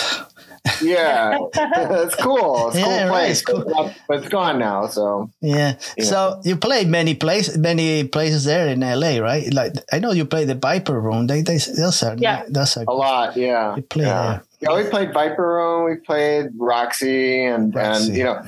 [0.83, 2.69] Yeah, it's cool.
[2.69, 3.95] It's a Yeah, cool right, place, it's cool.
[4.09, 4.87] but it's gone now.
[4.87, 5.77] So Yeah.
[5.97, 6.05] Yeah.
[6.05, 9.53] So you played many places, many places there in LA, right?
[9.53, 11.27] Like I know you played the Viper Room.
[11.27, 12.45] They, they, those are, Yeah.
[12.49, 13.77] that's a, a lot, yeah.
[13.77, 14.23] You play yeah.
[14.29, 14.43] there.
[14.61, 18.09] Yeah, we played Viper Room, we played Roxy, and Roxy.
[18.09, 18.43] and you know,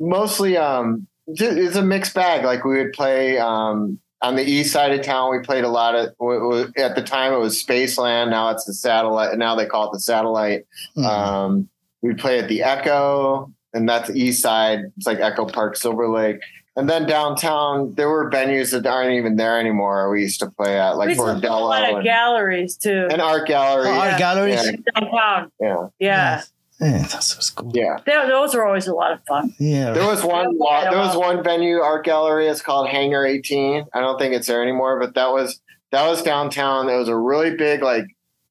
[0.00, 2.44] mostly um, it's a mixed bag.
[2.44, 5.30] Like we would play um on the east side of town.
[5.30, 8.30] We played a lot of w- w- at the time it was Spaceland.
[8.30, 9.36] Now it's the satellite.
[9.36, 10.66] Now they call it the satellite.
[10.94, 11.04] Hmm.
[11.04, 11.68] Um,
[12.02, 14.80] we play at the Echo, and that's the east side.
[14.96, 16.40] It's like Echo Park, Silver Lake.
[16.74, 20.08] And then downtown, there were venues that aren't even there anymore.
[20.10, 22.04] We used to play at We like used to play a Bordello lot of and,
[22.04, 23.08] galleries too.
[23.10, 23.88] and art gallery.
[23.88, 24.18] Oh, art Yeah.
[24.18, 24.64] galleries.
[24.64, 25.00] Yeah.
[25.00, 25.52] downtown.
[25.60, 26.42] yeah, Yeah.
[26.82, 27.70] Yeah, that's, that's cool.
[27.74, 27.98] yeah.
[28.04, 29.54] They- those are always a lot of fun.
[29.58, 29.92] Yeah.
[29.92, 30.58] There was one.
[30.60, 30.90] Yeah.
[30.90, 32.48] There was one venue art gallery.
[32.48, 33.84] It's called Hangar 18.
[33.94, 35.60] I don't think it's there anymore, but that was
[35.92, 36.88] that was downtown.
[36.88, 38.04] It was a really big like.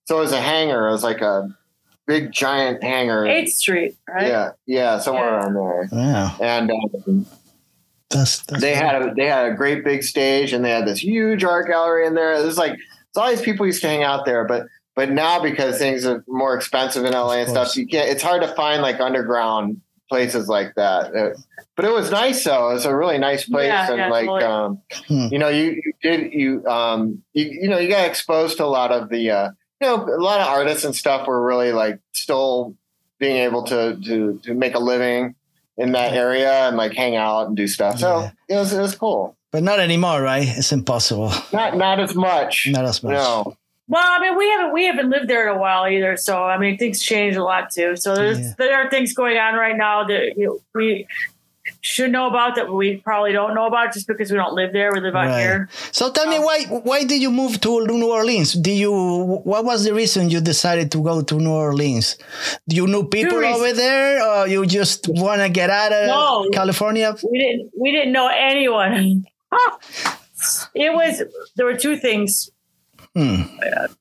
[0.06, 0.88] So it was a hangar.
[0.88, 1.48] It was like a
[2.08, 3.24] big giant hangar.
[3.26, 4.28] 8th Street, right?
[4.28, 5.38] Yeah, yeah, somewhere Yeah.
[5.48, 5.90] around there.
[5.92, 6.36] yeah.
[6.42, 7.26] And um,
[8.10, 11.02] That's, that's they had a they had a great big stage, and they had this
[11.04, 12.42] huge art gallery in there.
[12.42, 15.78] There's like it's all these people used to hang out there, but but now because
[15.78, 17.72] things are more expensive in LA and Of course.
[17.72, 18.10] stuff, you can't.
[18.10, 21.16] It's hard to find like underground places like that.
[21.16, 21.30] Uh,
[21.76, 22.70] but it was nice though.
[22.76, 24.44] It's a really nice place, Yeah, and yeah, like totally.
[24.44, 25.28] um, Hmm.
[25.32, 28.68] you know, you, you did you um you you know you got exposed to a
[28.68, 29.50] lot of the uh,
[29.80, 32.76] you know a lot of artists and stuff were really like still
[33.20, 35.36] being able to to to make a living
[35.78, 37.98] in that area and like hang out and do stuff.
[38.00, 39.38] So it was it was cool.
[39.52, 40.48] But not anymore, right?
[40.48, 41.32] It's impossible.
[41.54, 42.68] Not not as much.
[42.70, 43.14] Not as much.
[43.14, 43.56] No.
[43.92, 46.16] Well, I mean, we haven't we haven't lived there in a while either.
[46.28, 47.96] So I mean, things change a lot too.
[48.04, 48.54] So there's Yeah.
[48.58, 51.06] there are things going on right now that you know, we
[51.82, 54.90] should know about that we probably don't know about just because we don't live there.
[54.94, 55.42] We live out Right.
[55.42, 55.70] here.
[55.92, 58.54] So tell me Um, why why did you move to New Orleans?
[58.54, 58.94] Did you
[59.52, 62.18] what was the reason you decided to go to New Orleans?
[62.70, 66.50] Do you know people over there, or you just want to get out of No.
[66.54, 67.10] California?
[67.30, 69.26] We didn't we didn't know anyone.
[70.86, 71.14] it was
[71.56, 72.50] there were two things:
[73.16, 73.42] Hmm.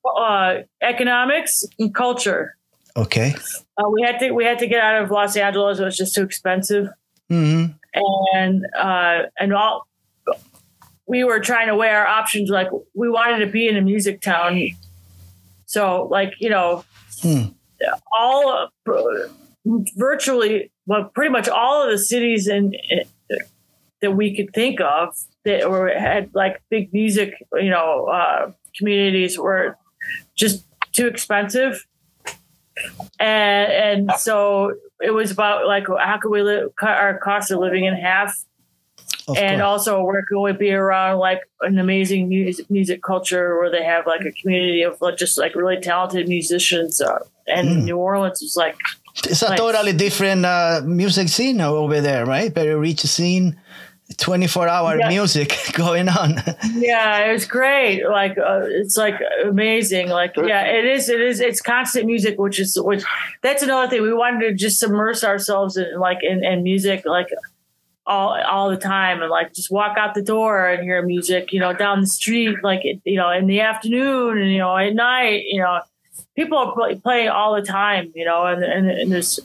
[0.05, 2.57] uh, economics and culture.
[2.96, 3.35] Okay.
[3.77, 5.79] Uh, we had to we had to get out of Los Angeles.
[5.81, 6.88] It was just too expensive.
[7.29, 9.87] hmm and uh, and all
[11.07, 12.51] we were trying to weigh our options.
[12.51, 14.61] Like we wanted to be in a music town,
[15.66, 16.85] so like you know,
[17.23, 17.42] Hmm.
[18.16, 18.68] all
[19.96, 22.73] virtually, well, pretty much all of the cities in,
[24.03, 29.39] that we could think of that were had like big music, you know, uh, communities
[29.39, 29.77] were
[30.35, 31.87] just too expensive.
[33.19, 33.73] And
[34.09, 37.85] and so it was about like how could we live, cut our cost of living
[37.85, 38.35] in half
[39.29, 39.87] Of and course.
[39.87, 44.07] also where can we be around like an amazing music, music culture where they have
[44.07, 47.85] like a community of like, just like really talented musicians uh, and Mm.
[47.85, 48.77] New Orleans is like
[49.27, 49.59] it's a nice.
[49.59, 52.55] totally different uh, music scene over there, right?
[52.55, 53.60] Very rich scene.
[54.21, 55.09] 24 hour Yeah.
[55.09, 56.37] music going on.
[56.75, 58.05] Yeah, it was great.
[58.09, 60.09] Like uh, it's like amazing.
[60.09, 61.09] Like yeah, it is.
[61.09, 61.41] It is.
[61.41, 63.03] It's constant music, which is which.
[63.43, 64.03] That's another thing.
[64.03, 67.29] We wanted to just immerse ourselves in like in, in music, like
[68.07, 71.53] all all the time, and like just walk out the door and hear music.
[71.53, 74.95] You know, down the street, like you know, in the afternoon, and you know, at
[74.95, 75.45] night.
[75.47, 75.81] You know,
[76.37, 78.13] people are play, playing all the time.
[78.15, 79.41] You know, and and, and there's,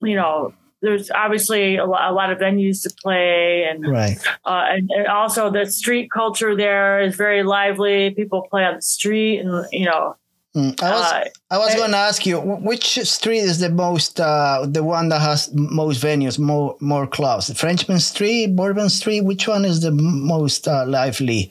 [0.00, 0.54] you know.
[0.82, 4.18] There's obviously a lot, a lot of venues to play, and right.
[4.44, 8.10] uh, and, and also the street culture there is very lively.
[8.10, 10.16] People play on the street, and you know,
[10.54, 13.70] Mm, I was uh, I was eh, going to ask you which street is the
[13.70, 17.50] most uh, the one that has most venues, more more clubs.
[17.58, 19.22] Frenchmen Street, Bourbon Street.
[19.22, 21.50] Which one is the most uh, lively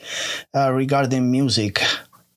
[0.55, 1.81] uh, regarding music?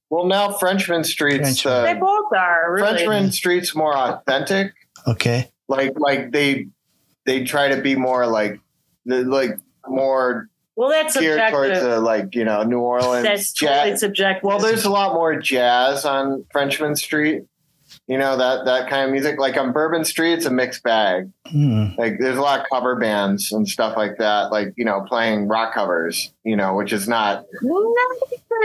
[0.08, 1.84] Well, now Frenchmen Street's Frenchmen.
[1.84, 3.04] they both are really.
[3.04, 4.72] Frenchmen Street's more authentic.
[5.06, 5.50] Okay.
[5.68, 6.68] Like like they
[7.26, 8.60] they try to be more like
[9.06, 9.58] like
[9.88, 13.78] more Well, that's geared towards the like you know New Orleans That's jazz.
[13.78, 14.44] totally subjective.
[14.44, 17.44] Well, there's a lot more jazz on Frenchmen Street.
[18.08, 19.38] You know that that kind of music.
[19.38, 21.30] Like on Bourbon Street, it's a mixed bag.
[21.46, 21.88] Hmm.
[21.96, 24.50] Like there's a lot of cover bands and stuff like that.
[24.50, 26.32] Like you know playing rock covers.
[26.44, 27.44] You know, which is not.
[27.62, 27.94] No,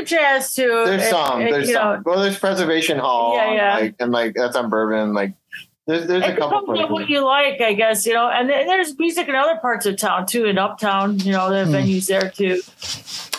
[0.04, 0.84] jazz too.
[0.86, 1.42] There's It- some.
[1.42, 1.98] it- There's some.
[1.98, 3.36] know, well, there's Preservation Hall.
[3.36, 3.78] Yeah, yeah.
[3.78, 5.14] Like, and like that's on Bourbon.
[5.14, 5.34] Like
[5.90, 8.06] there's there's a couple depends on what you like, I guess.
[8.06, 10.46] You know, and then there's music in other parts of town too.
[10.46, 11.74] In Uptown, you know, there are Hmm.
[11.76, 12.62] venues there too.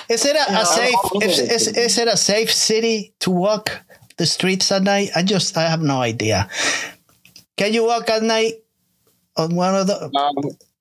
[0.08, 0.94] Is it a, a safe?
[1.04, 3.80] I'll- I'll Is, is, it a safe city to walk
[4.16, 5.10] the streets at night?
[5.14, 6.48] I just I have no idea.
[7.56, 8.54] Can you walk at night
[9.36, 10.10] on one of the?
[10.12, 10.34] Um,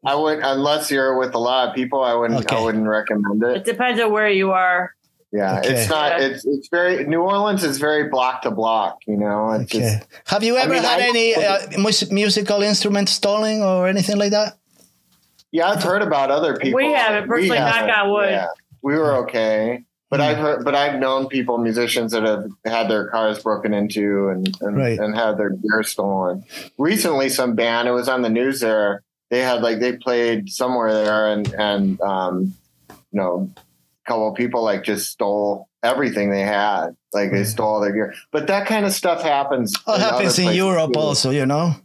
[0.05, 2.01] I would unless you're with a lot of people.
[2.01, 2.39] I wouldn't.
[2.45, 2.55] Okay.
[2.55, 3.65] I wouldn't recommend It it.
[3.65, 4.95] depends on where you are.
[5.31, 5.69] Yeah, Okay.
[5.69, 6.19] it's not.
[6.21, 7.05] It's it's very.
[7.05, 8.97] New Orleans is very block to block.
[9.07, 9.51] You know.
[9.51, 9.97] It's Okay.
[9.99, 11.59] just, Have you ever mean, had I- any uh,
[12.11, 14.57] musical instruments stolen or anything like that?
[15.51, 16.77] yeah, I've heard about other people.
[16.77, 17.91] We haven't, personally, knock haven't.
[17.91, 18.29] on wood.
[18.31, 18.47] Yeah,
[18.81, 19.83] we were okay.
[20.09, 20.21] But.
[20.21, 24.49] I've heard, but I've known people, musicians that have had their cars broken into and
[24.61, 24.97] and, Right.
[24.97, 26.43] and had their gear stolen.
[26.79, 29.03] Recently, some band it was on the news there.
[29.29, 32.55] They had like they played somewhere there and and um,
[32.89, 33.68] you know, a
[34.09, 36.87] couple of people like just stole everything they had.
[37.13, 37.47] Like they Right.
[37.55, 38.13] stole their gear.
[38.31, 39.73] But that kind of stuff happens.
[39.87, 40.99] Oh, it in happens other in Europe too.
[40.99, 41.75] also, you know.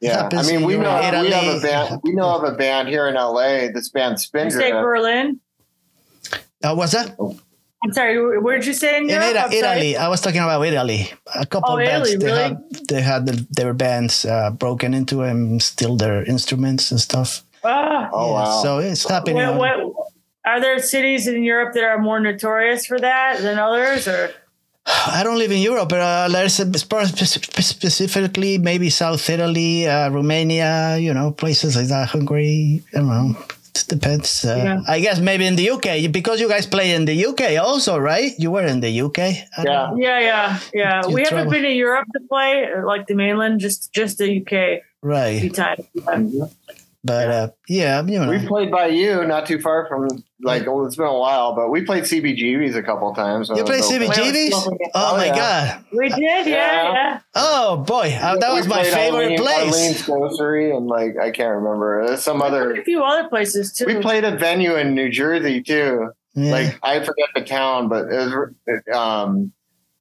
[0.00, 2.00] Yeah, I mean, we know Europe, we have a band.
[2.04, 3.68] We know of a band here in LA.
[3.72, 4.60] This band You Spindrift.
[4.62, 5.40] say Berlin.
[6.62, 7.16] Uh, what's that?
[7.82, 8.16] I'm sorry.
[8.44, 9.48] Where did you say in In Europe?
[9.48, 11.10] Ita- Italy, I was talking about Italy.
[11.34, 12.42] A couple Oh, of bands Italy, they really?
[12.42, 17.42] had they had the, their bands uh, broken into and steal their instruments and stuff.
[17.64, 18.08] Ah.
[18.12, 18.62] Oh Yeah, wow!
[18.62, 19.36] So it's happening.
[19.36, 19.99] What, on- what,
[20.44, 24.30] are there cities in Europe that are more notorious for that than others, or
[24.86, 29.86] I don't live in Europe, but uh, there's a, spe- spe- specifically maybe South Italy,
[29.86, 32.82] uh, Romania, you know, places like that, Hungary.
[32.94, 33.36] I don't know.
[33.74, 34.44] It depends.
[34.44, 34.80] Uh, Yeah.
[34.88, 38.32] I guess maybe in the UK because you guys play in the UK also, right?
[38.38, 39.18] You were in the UK.
[39.18, 39.62] Yeah.
[39.64, 39.96] know.
[39.96, 41.02] yeah, yeah, yeah?
[41.06, 41.38] You we travel.
[41.38, 45.10] haven't been to Europe to play, like the mainland, just just the UK a few
[45.10, 45.54] Right.
[45.54, 45.86] times.
[47.02, 48.28] But uh, yeah, you know.
[48.28, 50.06] We played by you, not too far from
[50.42, 50.66] like.
[50.66, 53.48] Well, it's been a while, but we played CBGBs a couple times.
[53.48, 54.50] You play CBGBs?
[54.94, 55.34] Oh, my yeah.
[55.36, 55.84] God.
[55.92, 56.92] We did, yeah, Yeah.
[56.92, 57.20] yeah.
[57.34, 59.72] Oh boy, uh, that We was my favorite Arlene- place.
[59.74, 62.06] Arlene's Grocery and like I can't remember.
[62.06, 62.72] There's some We other.
[62.74, 63.86] a few other places too.
[63.86, 66.10] We played a venue in New Jersey too.
[66.34, 66.52] Yeah.
[66.52, 68.82] Like I forget the town, but it was.
[68.94, 69.52] Um,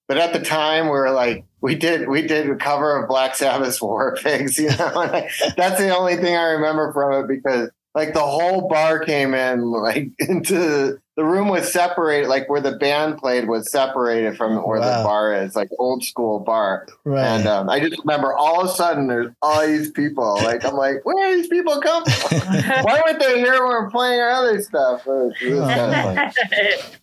[0.10, 3.36] but at the time, we were like, we did we did a cover of Black
[3.36, 4.58] Sabbath's War Pigs.
[4.58, 8.68] You know, I- that's the only thing I remember from it because like the whole
[8.68, 13.70] bar came in like into the room was separated, like where the band played was
[13.70, 15.00] separated from where Wow.
[15.00, 16.88] the bar is, like old school bar.
[17.04, 17.26] right.
[17.26, 20.36] And um, I just remember all of a sudden there's all these people.
[20.36, 22.38] Like I'm like, where these people come from?
[22.84, 25.06] Why weren't they here when we're playing our other stuff?
[25.06, 26.32] It was- it was kinda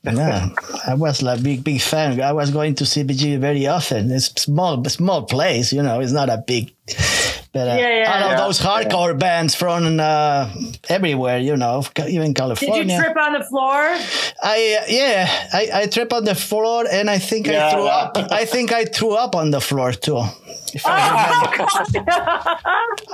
[0.04, 0.48] yeah,
[0.86, 2.18] I was like big big fan.
[2.22, 4.10] I was going to CBG very often.
[4.10, 6.00] It's small small place, you know.
[6.00, 6.72] It's not a big.
[7.56, 8.12] But uh, Yeah, yeah.
[8.12, 8.44] all of Yeah.
[8.44, 10.48] those hardcore bands from uh,
[10.96, 11.76] everywhere, you know,
[12.16, 12.84] even California.
[12.84, 12.96] Did California.
[12.96, 13.82] you trip on the floor?
[14.56, 15.22] I uh, yeah,
[15.60, 17.70] I, I trip on the floor and I think I Yeah.
[17.72, 18.12] threw up.
[18.40, 20.22] I think I threw up on the floor too.
[20.76, 20.90] If Oh,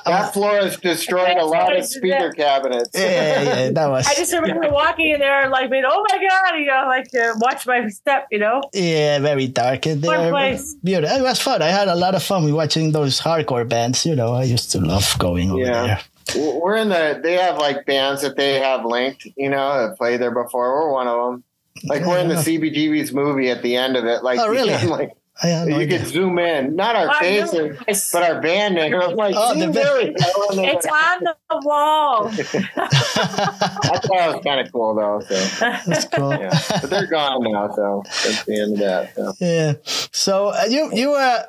[0.07, 2.91] That floor has destroyed a lot of speaker cabinets.
[2.95, 4.07] yeah, yeah, that was.
[4.07, 7.35] I just remember walking in there like being, oh my god, you know, like uh,
[7.39, 8.61] watch my step, you know.
[8.73, 10.31] Yeah, very dark in there.
[10.31, 10.75] place.
[10.83, 11.17] Beautiful.
[11.17, 11.63] It was fun.
[11.63, 14.05] I had a lot of fun watching those hardcore bands.
[14.07, 15.87] You know, I used to love going over Yeah.
[16.35, 16.61] there.
[16.62, 17.21] We're in the.
[17.23, 19.27] They have like bands that they have linked.
[19.37, 20.73] You know, that played there before.
[20.87, 21.45] We're one of them.
[21.85, 24.23] Like we're in the CBGB's movie at the end of it.
[24.23, 24.73] Like Oh, really?
[24.75, 25.99] I'm like I had no you idea.
[25.99, 28.12] could zoom in, not our I know faces, this.
[28.12, 28.95] but our band name.
[28.95, 30.64] I'm like, Oh, the "You band- really?" I don't know.
[30.64, 32.27] It's on the wall.
[32.29, 32.33] I
[33.99, 35.21] thought it was kind of cool though.
[35.29, 35.35] So
[35.87, 36.33] That's cool.
[36.33, 37.75] yeah, but they're gone now.
[37.75, 39.14] So that's the end of that.
[39.16, 39.33] So.
[39.40, 39.73] Yeah.
[40.12, 41.16] So uh, you you were.
[41.18, 41.45] I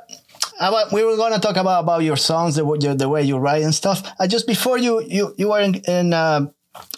[0.61, 3.37] wa- we were going to talk about, about your songs, the, way- the way you
[3.37, 4.03] write and stuff.
[4.19, 6.45] Uh, just before you you you were in, in uh,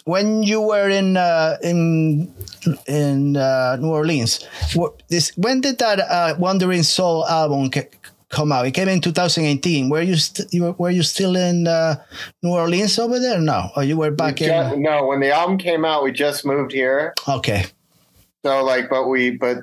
[0.04, 2.32] when you were in uh, in
[2.86, 4.44] in uh, New Orleans.
[4.74, 7.88] What, this when did that uh, Wandering Soul album c-
[8.28, 8.66] come out?
[8.66, 9.88] It came in 2018.
[9.88, 11.96] Were you st- you were, were you still in uh,
[12.42, 13.40] New Orleans over there?
[13.40, 14.82] No, or you were back We ju- in?
[14.82, 17.14] no, when the album came out, we just moved here.
[17.28, 17.64] Okay.
[18.44, 19.58] So like, but we but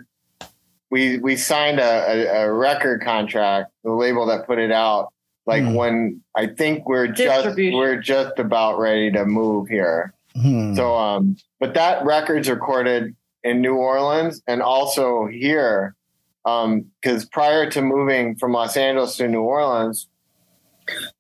[0.93, 5.12] we we signed a, a, a record contract, the label that put it out.
[5.47, 5.73] Like Hmm.
[5.73, 10.13] when I think we're just we're just about ready to move here.
[10.39, 10.75] Hmm.
[10.75, 15.95] So um, but that record's recorded in New Orleans and also here,
[16.45, 20.08] um, because prior to moving from Los Angeles to New Orleans,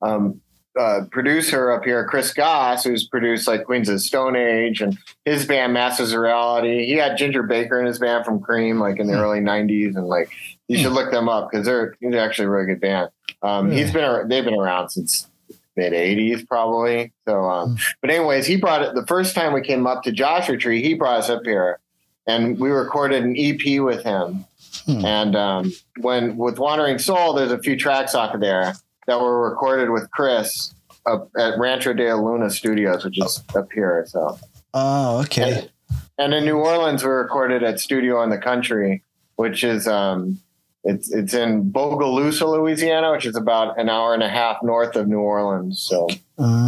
[0.03, 0.39] um,
[0.79, 4.97] uh, producer up here, Chris Goss, who's produced like Queens of the Stone Age and
[5.25, 6.85] his band Masters of Reality.
[6.85, 9.19] He had Ginger Baker in his band from Cream, like in the Hmm.
[9.19, 10.29] early '90s, and like
[10.67, 13.09] you should look them up because they're they're actually a really good band.
[13.41, 13.69] Um?
[13.71, 15.27] He's been they've been around since
[15.75, 17.11] mid '80s probably.
[17.27, 20.57] So, um, but anyways, he brought it the first time we came up to Joshua
[20.57, 20.81] Tree.
[20.81, 21.79] He brought us up here,
[22.25, 24.45] and we recorded an EP with him.
[24.87, 25.05] Hmm.
[25.05, 28.73] And um, when with Wandering Soul, there's a few tracks off of there
[29.07, 30.73] that were recorded with Chris
[31.05, 34.05] up at Rancho de la Luna Studios, which is up here.
[34.07, 34.39] So,
[34.73, 35.69] Oh, okay.
[36.17, 39.03] and in New Orleans, we recorded at Studio in the Country,
[39.35, 40.39] which is um,
[40.85, 45.07] it's it's in Bogalusa, Louisiana, which is about an hour and a half north of
[45.07, 45.79] New Orleans.
[45.81, 46.67] So Uh,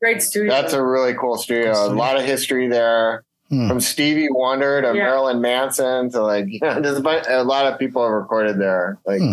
[0.00, 0.50] Great studio.
[0.50, 1.72] that's a really cool studio.
[1.72, 3.24] A lot of history there.
[3.50, 3.68] Hmm.
[3.68, 5.04] From Stevie Wonder to Yeah.
[5.04, 8.58] Marilyn Manson to like, you know, there's a, bunch, a lot of people have recorded
[8.58, 8.98] there.
[9.04, 9.32] Like, Hmm.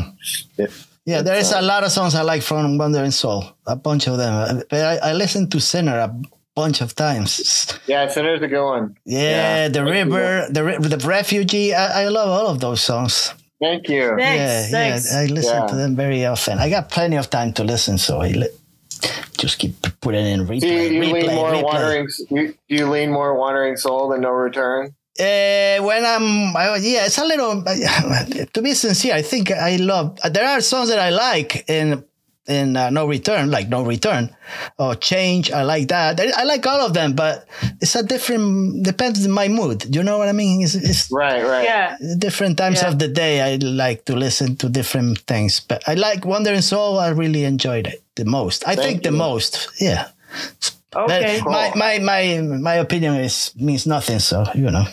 [0.57, 0.71] it-
[1.09, 3.75] Yeah, there is It's, uh, a lot of songs I like from Wandering Soul, a
[3.75, 4.61] bunch of them.
[4.69, 6.11] But I, I listened to Sinner a
[6.55, 7.31] bunch of times.
[7.87, 8.85] yeah, Sinner's a good one.
[9.05, 9.93] Yeah, Yeah, the thank you.
[9.93, 10.61] river, the
[10.97, 11.73] the refugee.
[11.73, 13.33] I, I love all of those songs.
[13.61, 14.05] Thank you.
[14.17, 15.11] Thanks, yeah, thanks.
[15.11, 15.67] yeah, I listen Yeah.
[15.71, 16.59] to them very often.
[16.59, 18.55] I got plenty of time to listen, so I li-
[19.37, 20.61] just keep putting in replay.
[20.61, 21.63] Do you, you replay, lean more replay.
[21.63, 22.07] wandering?
[22.29, 24.93] You, do you lean more wandering soul than no return?
[25.19, 27.61] Uh, when I'm, I, yeah, it's a little.
[28.53, 30.17] to be sincere, I think I love.
[30.31, 32.03] There are songs that I like in
[32.47, 34.33] in uh, No Return, like No Return
[34.77, 35.51] or Change.
[35.51, 36.19] I like that.
[36.19, 37.47] I, I like all of them, but
[37.81, 38.83] it's a different.
[38.83, 39.93] Depends on my mood.
[39.93, 40.61] You know what I mean?
[40.63, 41.63] It's, it's Right, right.
[41.65, 41.97] yeah.
[42.17, 42.87] different times Yeah.
[42.87, 43.41] of the day.
[43.41, 46.97] I like to listen to different things, but I like Wandering Soul.
[46.97, 48.63] I really enjoyed it the most.
[48.65, 49.67] I Thank think the most.
[49.81, 50.07] Yeah.
[50.91, 51.39] But Okay.
[51.45, 54.19] my, my my my opinion is means nothing.
[54.19, 54.85] So you know.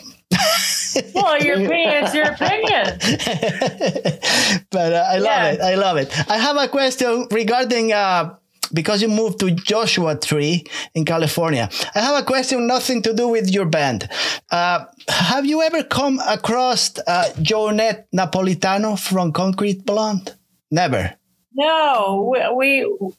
[1.15, 2.99] Well, your opinion is your opinion.
[4.71, 5.53] but uh, I love Yeah.
[5.53, 5.61] it.
[5.61, 6.31] I love it.
[6.31, 8.35] I have a question regarding uh,
[8.73, 11.69] because you moved to Joshua Tree in California.
[11.95, 14.09] I have a question, nothing to do with your band.
[14.51, 20.35] Uh, have you ever come across uh, Johnette Napolitano from Concrete Blonde?
[20.71, 21.15] Never.
[21.55, 23.13] No, we, we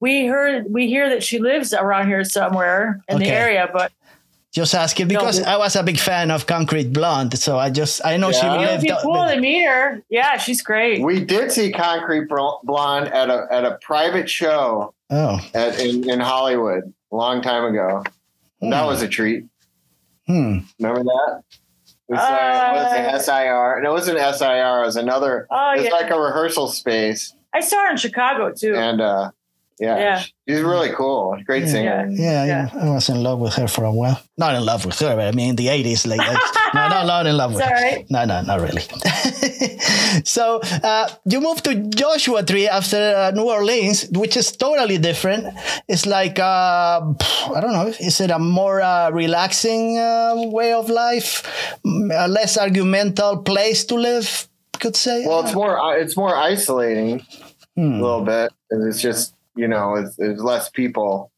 [0.00, 3.92] we heard we hear that she lives around here somewhere in the area, but
[4.54, 5.46] Just asking because No.
[5.46, 8.54] I was a big fan of Concrete Blonde, so I just I know she Yeah.
[8.54, 8.82] it would lived.
[8.84, 10.00] be up- cool to meet her.
[10.08, 11.02] Yeah, she's great.
[11.02, 12.28] We did see Concrete
[12.62, 17.64] Blonde at a at a private show oh, at in, in Hollywood a long time
[17.64, 18.04] ago.
[18.60, 19.44] That was a treat.
[20.28, 20.58] hmm.
[20.78, 21.42] Remember that?
[22.08, 23.80] It was, uh, it was Uh, an SIR.
[23.82, 24.82] No, it wasn't SIR.
[24.82, 25.46] It was another.
[25.50, 25.92] Oh, it was yeah.
[25.94, 28.74] like a rehearsal space, I saw her in Chicago too.
[28.76, 29.30] and uh,
[29.80, 30.18] yeah, Yeah.
[30.48, 31.36] she's really cool.
[31.44, 32.06] Great singer.
[32.10, 34.20] Yeah, yeah, I was in love with her for a while.
[34.38, 36.18] Not in love with her, but I mean in the eighties, like
[36.74, 38.04] no, no, not in love with It's her.
[38.10, 38.82] No, no, not really.
[40.24, 45.46] so uh, you moved to Joshua Tree after uh, New Orleans, which is totally different.
[45.88, 47.00] It's like uh,
[47.54, 47.86] I don't know.
[48.00, 51.42] Is it a more uh, relaxing uh, way of life,
[51.84, 54.48] Mm, a less argumental place to live?
[54.80, 55.26] Could say.
[55.26, 57.22] Well, it's more uh, it's more isolating
[57.76, 57.94] Hmm.
[57.98, 58.52] a little bit.
[58.70, 61.30] It's just you know, it's, there's less people,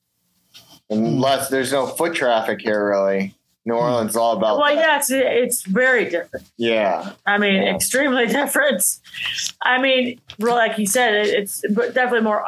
[0.91, 1.21] and hmm.
[1.21, 1.49] less.
[1.49, 3.35] There's no foot traffic here really.
[3.65, 3.81] New hmm.
[3.81, 4.59] Orleans is all about.
[4.59, 4.81] Well, that.
[4.81, 6.47] yeah, it's it's very different.
[6.57, 7.13] yeah.
[7.27, 7.75] I mean, Yeah.
[7.75, 8.83] extremely different.
[9.63, 12.45] I mean, like you said, it, it's but definitely more.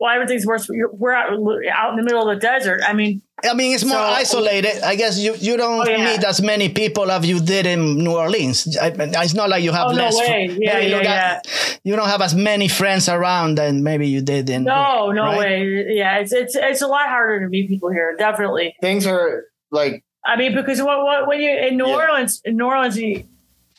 [0.00, 0.68] Well, everything's worse.
[0.70, 2.82] We're out, out in the middle of the desert.
[2.86, 4.82] I mean, I mean, it's more So- isolated.
[4.84, 6.04] I guess you, you don't Oh, yeah.
[6.04, 8.76] meet as many people as you did in New Orleans.
[8.78, 10.48] I, it's not like you have Oh, no way.
[10.60, 14.20] Yeah, maybe you, yeah, got- you don't have as many friends around than maybe you
[14.22, 14.64] did in.
[14.64, 15.38] no, no right?
[15.38, 15.84] way.
[15.90, 18.14] Yeah, it's it's it's a lot harder to meet people here.
[18.18, 18.76] Definitely.
[18.80, 21.96] Things are like I mean, because what, what when you in New Yeah.
[21.96, 23.24] Orleans, in New Orleans, you,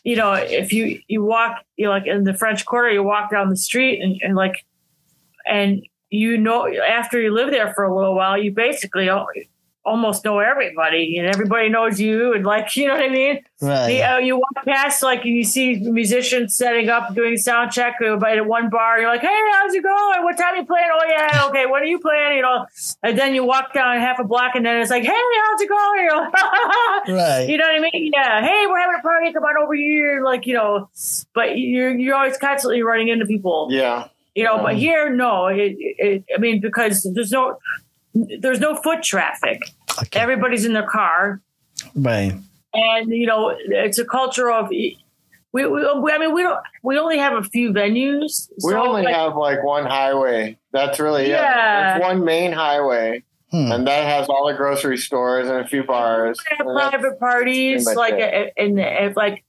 [0.04, 3.30] you know, if you you walk, you know, like in the French Quarter, you walk
[3.32, 4.66] down the street and, and like,
[5.46, 9.10] and you know, after you live there for a little while, you basically
[9.86, 13.39] almost know everybody, and everybody knows you, and like, you know what I mean?
[13.62, 13.88] Right.
[13.88, 17.95] The, uh, you walk past, like, and you see musicians setting up, doing sound check
[18.05, 18.99] uh, by at one bar.
[18.99, 20.24] You're like, "Hey, how's it going?
[20.24, 20.89] What time you playing?
[20.91, 21.66] Oh yeah, okay.
[21.66, 22.38] When are you playing?
[22.38, 22.66] You know."
[23.03, 25.70] And then you walk down half a block, and then it's like, "Hey, how's it
[25.70, 26.32] going?" you know,
[27.18, 27.49] Right.
[27.49, 28.12] You know what I mean?
[28.14, 28.41] Yeah.
[28.41, 29.34] Hey, we're having a party.
[29.34, 30.24] Come on over here.
[30.24, 30.89] Like, you know,
[31.34, 33.68] but you're you're always constantly running into people.
[33.72, 34.07] Yeah.
[34.36, 35.48] You know, but Um, here, no.
[35.48, 37.58] It, it, I mean, because there's no
[38.14, 39.62] there's no foot traffic.
[40.02, 40.20] Okay.
[40.20, 41.42] Everybody's in their car
[41.96, 42.34] Right.
[42.74, 44.98] and you know it's a culture of we,
[45.54, 48.50] we, we I mean we don't we only have a few venues.
[48.64, 50.58] We so, only like, have like one highway.
[50.72, 51.96] That's really Yeah.
[51.96, 51.98] it.
[51.98, 53.72] It's one main highway, Hmm.
[53.72, 56.40] and that has all the grocery stores and a few bars.
[56.50, 58.54] we have private parties like it.
[58.58, 59.44] and if like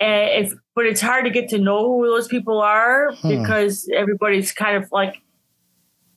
[0.00, 3.28] and if but it's hard to get to know who those people are Hmm.
[3.28, 5.20] because everybody's kind of like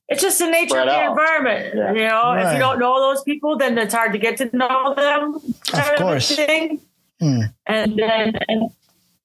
[0.10, 1.12] it's just the nature Spread of the out.
[1.12, 1.76] environment.
[1.76, 1.94] Yeah.
[1.94, 4.96] You know, if you don't know those people, then it's hard to get to know
[4.96, 5.40] them.
[5.68, 6.36] kind course.
[6.36, 6.82] thing.
[7.20, 7.42] Hmm.
[7.68, 8.70] and then and,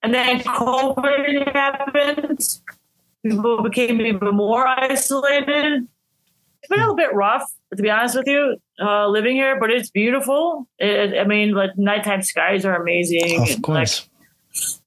[0.02, 2.40] and then COVID happened.
[3.24, 5.86] People became even more isolated.
[6.60, 9.70] It's been a little bit rough, to be honest with you, uh, living here, but
[9.70, 10.66] it's beautiful.
[10.78, 13.40] It, I mean, like nighttime skies are amazing.
[13.42, 14.00] Of and, course.
[14.02, 14.10] Like,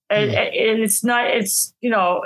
[0.09, 1.27] and, and it's not.
[1.27, 2.23] It's you know.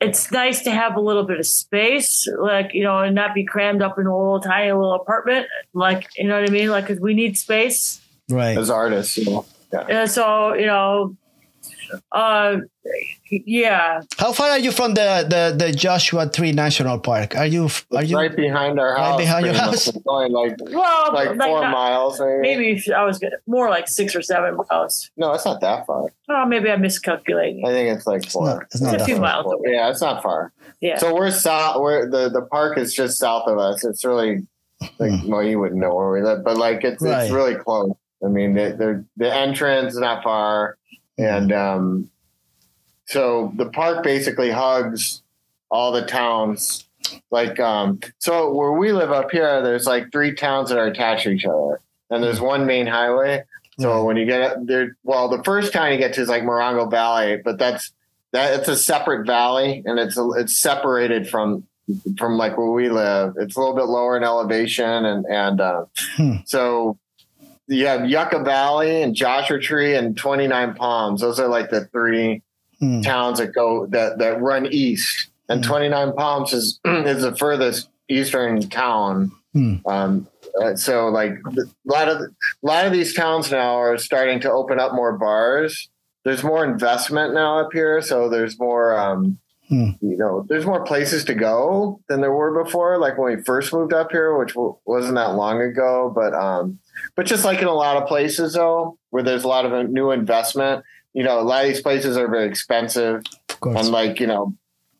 [0.00, 3.44] It's nice to have a little bit of space, like you know, and not be
[3.44, 5.48] crammed up in a little tiny little apartment.
[5.74, 6.70] Like you know what I mean?
[6.70, 8.00] Like, because we need space.
[8.30, 8.56] Right.
[8.56, 9.18] as artists.
[9.18, 9.46] You know.
[9.72, 11.16] And so, you know,
[12.12, 12.56] uh,
[13.30, 17.36] yeah, How far are you from the, the, the Joshua Tree National Park?
[17.36, 19.18] Are you are It's you right behind our Right house.
[19.18, 19.86] behind your house?
[19.88, 19.96] much.
[19.96, 22.20] It's only like well, like like four not- miles.
[22.20, 22.40] Maybe.
[22.74, 25.10] maybe I was good, more like six or seven miles.
[25.16, 26.06] No, it's not that far.
[26.30, 27.66] Oh, maybe I'm miscalculating.
[27.66, 28.46] I think it's like it's four.
[28.46, 29.22] not, it's It's not a few far.
[29.42, 29.72] miles away.
[29.74, 30.52] Yeah, it's not far.
[30.80, 30.98] Yeah.
[30.98, 31.80] So we're south.
[31.80, 33.84] We're the the park is just south of us.
[33.84, 34.46] It's really
[34.98, 37.24] like well, you wouldn't know where we live, but like it's Right.
[37.24, 37.92] it's really close.
[38.24, 40.77] I mean, the the, the entrance is not far,
[41.18, 42.10] and um,
[43.06, 45.22] so the park basically hugs
[45.70, 46.84] all the towns.
[47.30, 51.24] Like um, so where we live up here, there's like three towns that are attached
[51.24, 53.44] to each other, and there's one main highway.
[53.80, 56.42] So when you get up there, well, the first town you get to is like
[56.42, 57.92] Morongo Valley, but that's
[58.32, 61.64] that it's a separate valley and it's a, it's separated from
[62.18, 63.34] from like where we live.
[63.38, 65.84] It's a little bit lower in elevation and and uh,
[66.16, 66.36] Hmm.
[66.44, 66.98] so
[67.68, 71.20] you have Yucca Valley and Joshua Tree and Twenty Nine Palms.
[71.20, 72.42] Those are like the three
[72.80, 73.00] Hmm.
[73.00, 75.28] towns that go that that run east.
[75.48, 75.68] And Hmm.
[75.70, 79.32] Twenty Nine Palms is is the furthest eastern town.
[79.52, 79.74] Hmm.
[79.86, 80.26] Um,
[80.62, 82.26] uh, so like a lot of a
[82.62, 85.88] lot of these towns now are starting to open up more bars.
[86.24, 89.38] There's more investment now up here, so there's more um,
[89.68, 89.90] Hmm.
[90.00, 92.96] you know there's more places to go than there were before.
[92.98, 96.78] Like when we first moved up here, which w- wasn't that long ago, but um,
[97.14, 100.10] but just like in a lot of places though, where there's a lot of new
[100.10, 100.84] investment.
[101.14, 103.78] You know, a lot of these places are very expensive, Of course.
[103.80, 104.54] and like you know,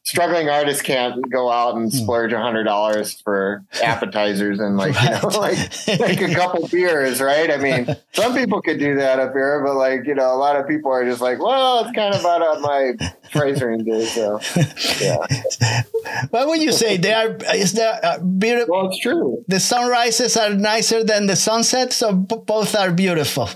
[0.09, 1.99] struggling artists can't go out and Hmm.
[1.99, 5.59] splurge a hundred dollars for appetizers and like you know like
[6.01, 7.51] like a couple beers, right?
[7.51, 10.57] I mean, some people could do that up here, but like you know, a lot
[10.57, 12.93] of people are just like, well, it's kind of out of my
[13.33, 13.87] price range.
[14.09, 14.41] So
[15.01, 15.19] yeah,
[16.31, 16.97] What would you say?
[16.97, 18.75] They are is there uh, beautiful?
[18.75, 19.45] well, it's true.
[19.49, 23.49] The sunrises are nicer than the sunsets, so b- both are beautiful.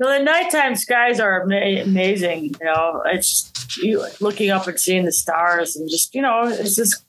[0.00, 2.44] No, the nighttime skies are ama- amazing.
[2.44, 6.74] You know, it's you looking up and seeing the stars and just you know, it's
[6.74, 7.04] just.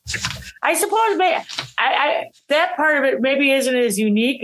[0.62, 1.44] I suppose may I,
[1.80, 4.44] I that part of it maybe isn't as unique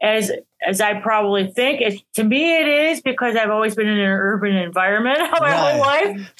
[0.00, 0.30] as
[0.66, 1.80] as I probably think.
[1.80, 5.80] It, to me, it is because I've always been in an urban environment my whole
[5.80, 6.32] life.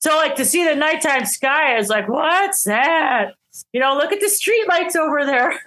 [0.00, 3.34] So, like to see the nighttime sky is like, what's that?
[3.72, 5.50] You know, look at the street lights over there.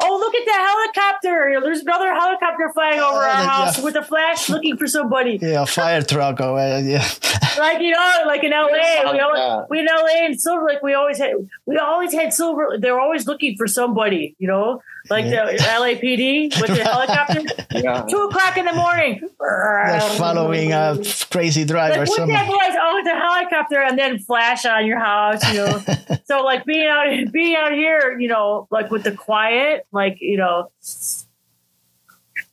[0.00, 1.60] oh, look at the helicopter.
[1.62, 3.48] There's another helicopter flying over Oh, our yeah.
[3.48, 5.38] house with a flash looking for somebody.
[5.40, 7.08] Yeah, fire truck or uh, yeah.
[7.58, 9.10] Like, you know, like in LA.
[9.12, 11.32] We, always, we in LA and Silver Lake, we always had
[11.66, 14.80] we always had silver they're always looking for somebody, you know?
[15.10, 15.46] Like Yeah.
[15.46, 17.42] the LAPD with the helicopter.
[17.72, 18.04] Yeah.
[18.08, 19.20] Two o'clock in the morning.
[19.40, 20.98] They're following a
[21.30, 22.00] crazy driver.
[22.00, 22.76] Like, what's that noise?
[22.80, 25.46] Oh, it's a helicopter, and then flash on your house.
[25.52, 25.82] You know,
[26.26, 30.36] so like being out, being out here, you know, like with the quiet, like you
[30.36, 30.70] know,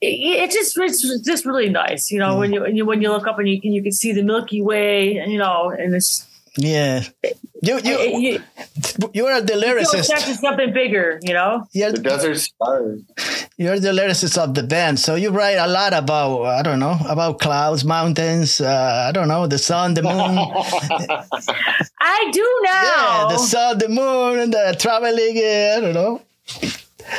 [0.01, 2.11] it, it just it's just really nice.
[2.11, 3.91] You know, when you when you when you look up and you can you can
[3.91, 6.25] see the Milky Way, and you know, and it's
[6.57, 7.03] yeah.
[7.65, 8.39] You it, you you,
[9.13, 10.03] you're a you feel lyricist.
[10.09, 11.19] attracted to something bigger.
[11.23, 13.01] You know, Yeah, The desert stars.
[13.57, 16.97] You're the lyricist of the band, so you write a lot about I don't know
[17.09, 18.59] about clouds, mountains.
[18.61, 20.37] Uh, I don't know the sun, the moon.
[22.01, 22.83] I do now.
[22.83, 25.37] yeah, the sun, the moon, and the traveling.
[25.37, 26.21] Uh, I don't know,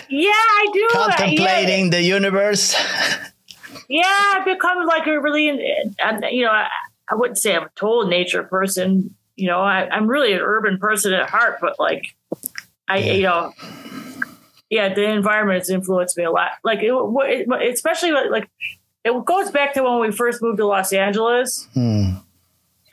[0.09, 0.89] Yeah, I do.
[0.93, 2.75] contemplating the universe.
[2.75, 6.69] Yeah, yeah I've become like a really, you know, I,
[7.11, 9.15] I wouldn't say I'm a total nature person.
[9.37, 12.17] You know, I, I'm really an urban person at heart, but like,
[12.89, 13.53] I, you know,
[14.71, 16.53] yeah, the environment has influenced me a lot.
[16.65, 18.51] Like, it, it, especially like, like,
[19.05, 22.15] it goes back to when we first moved to Los Angeles, Hmm.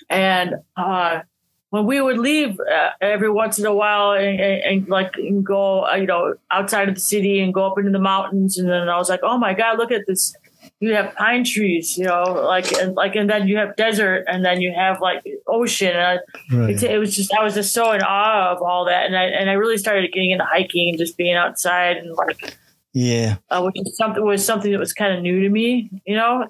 [0.10, 1.22] and uh,
[1.70, 5.44] when we would leave uh, every once in a while and, and, and like and
[5.44, 8.70] go, uh, you know, outside of the city and go up into the mountains, and
[8.70, 10.36] then I was like, oh my god, look at this.
[10.84, 14.44] You have pine trees, you know, like and like, and then you have desert, and
[14.44, 15.96] then you have like ocean.
[15.96, 16.18] I,
[16.52, 16.72] Right.
[16.72, 19.26] it, it was just I was just so in awe of all that, and I
[19.26, 22.58] and I really started getting into hiking and just being outside and like,
[22.92, 26.16] Yeah, uh, which is something was something that was kind of new to me, you
[26.18, 26.48] know.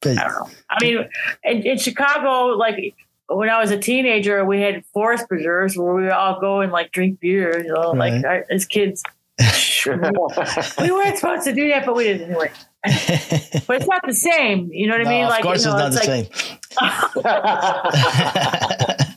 [0.00, 0.48] but I don't know.
[0.70, 1.08] I mean,
[1.42, 2.94] in, in Chicago, like
[3.28, 6.70] when I was a teenager, we had forest preserves where we would all go and
[6.70, 8.44] like drink beer, you know, like Right.
[8.48, 9.02] I, as kids.
[9.86, 12.50] we weren't supposed to do that, but we did anyway.
[13.66, 15.24] But it's not the same, you know what I mean?
[15.24, 16.26] of like, course you know, it's not the like, same.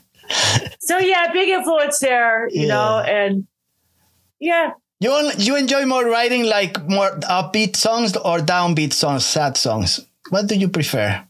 [0.80, 2.74] So yeah, big influence there, you Yeah.
[2.74, 3.46] know, and
[4.40, 10.00] yeah, You you enjoy more writing like more upbeat songs or downbeat songs, sad songs.
[10.30, 11.22] What do you prefer?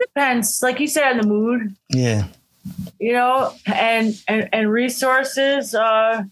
[0.00, 0.62] depends.
[0.62, 2.24] Like you said, on the mood, Yeah.
[3.00, 5.74] you know, and and and resources.
[5.74, 6.24] Uh,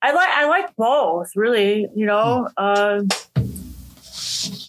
[0.00, 1.86] I like I like both, really.
[1.94, 3.08] You know, um,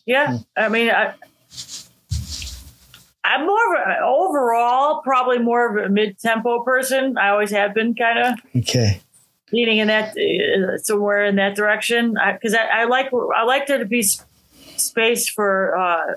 [0.06, 0.40] yeah.
[0.58, 1.14] I mean, I,
[3.24, 7.18] I'm more of a, overall probably more of a mid tempo person.
[7.18, 9.02] I always have been, kind of Okay.
[9.52, 13.78] leaning in that uh, somewhere in that direction because I, I, like I like there
[13.78, 14.26] to be s-
[14.78, 16.16] space for uh,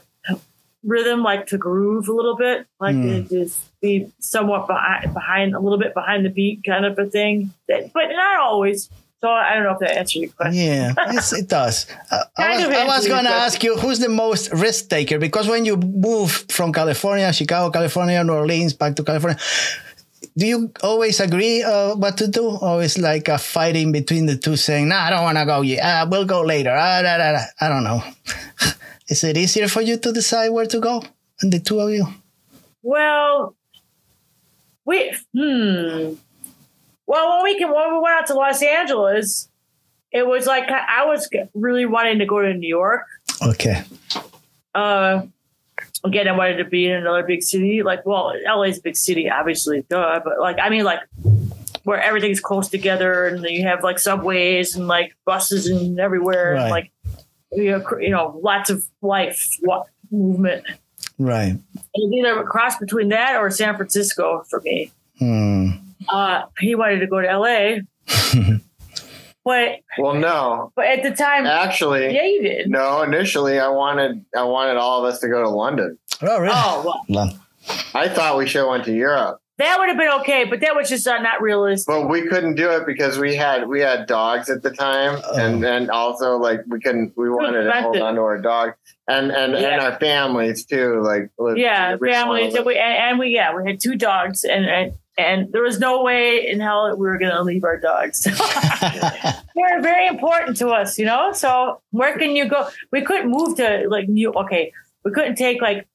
[0.85, 3.29] rhythm, like to groove a little bit, like Mm.
[3.29, 7.07] to just be somewhat behind, behind a little bit behind the beat, kind of a
[7.07, 7.53] thing.
[7.67, 8.89] But not always.
[9.21, 10.55] So I don't know if that answered your question.
[10.55, 11.87] Yeah, it's, it does.
[12.11, 15.47] Uh, I was, I was going to ask you who's the most risk taker because
[15.47, 19.39] when you move from California, Chicago, California, New Orleans, back to California,
[20.37, 22.51] do you always agree uh, what to do?
[22.51, 25.61] Or is like a fighting between the two saying, nah, I don't want to go
[25.61, 25.85] yet.
[25.85, 26.75] Uh, we'll go later.
[26.75, 28.03] Ah, da, da, da." I don't know.
[29.09, 31.05] is it easier for you to decide where to go?
[31.43, 32.07] And the two of you?
[32.83, 33.55] Well,
[34.85, 36.15] we hmm.
[37.07, 39.49] Well, when we can, when we went out to Los Angeles,
[40.13, 43.07] it was like I was really wanting to go to New York.
[43.43, 43.83] Okay.
[44.75, 45.23] Uh,
[46.05, 47.83] again, I wanted to be in another big city.
[47.83, 50.21] Like, well, LA's a big city, obviously, duh.
[50.25, 51.01] But like, I mean, like
[51.85, 56.71] where everything's close together, and you have like subways and like buses and everywhere, and
[56.71, 56.93] like
[57.53, 59.51] you know, you know, lots of life
[60.11, 60.65] movement.
[61.25, 61.53] Right.
[61.75, 64.91] It was either a cross between that or San Francisco for me.
[65.19, 65.69] Hmm.
[66.09, 67.77] Uh, he wanted to go to LA,
[69.45, 72.69] but well, no, but at the time, actually, yeah, you did.
[72.71, 73.03] no.
[73.03, 75.99] Initially, I wanted I wanted all of us to go to London.
[76.23, 76.55] Oh, really?
[76.57, 77.39] Oh, well, Well,
[77.95, 80.75] I thought we should have went to Europe, that would have been okay, but that
[80.75, 81.87] was just uh, not realistic.
[81.87, 85.65] but we couldn't do it because we had we had dogs at the time, and
[85.65, 88.75] and also like we couldn't we wanted to hold on to our dog
[89.09, 91.01] and and and our families too.
[91.03, 94.93] Like yeah, families, and we and, and we yeah, we had two dogs, and and,
[95.17, 98.25] and there was no way in hell that we were going to leave our dogs.
[99.55, 101.33] They're very important to us, you know.
[101.33, 102.69] So where can you go?
[102.91, 104.33] We couldn't move to like New.
[104.33, 104.73] Okay,
[105.05, 105.87] we couldn't take like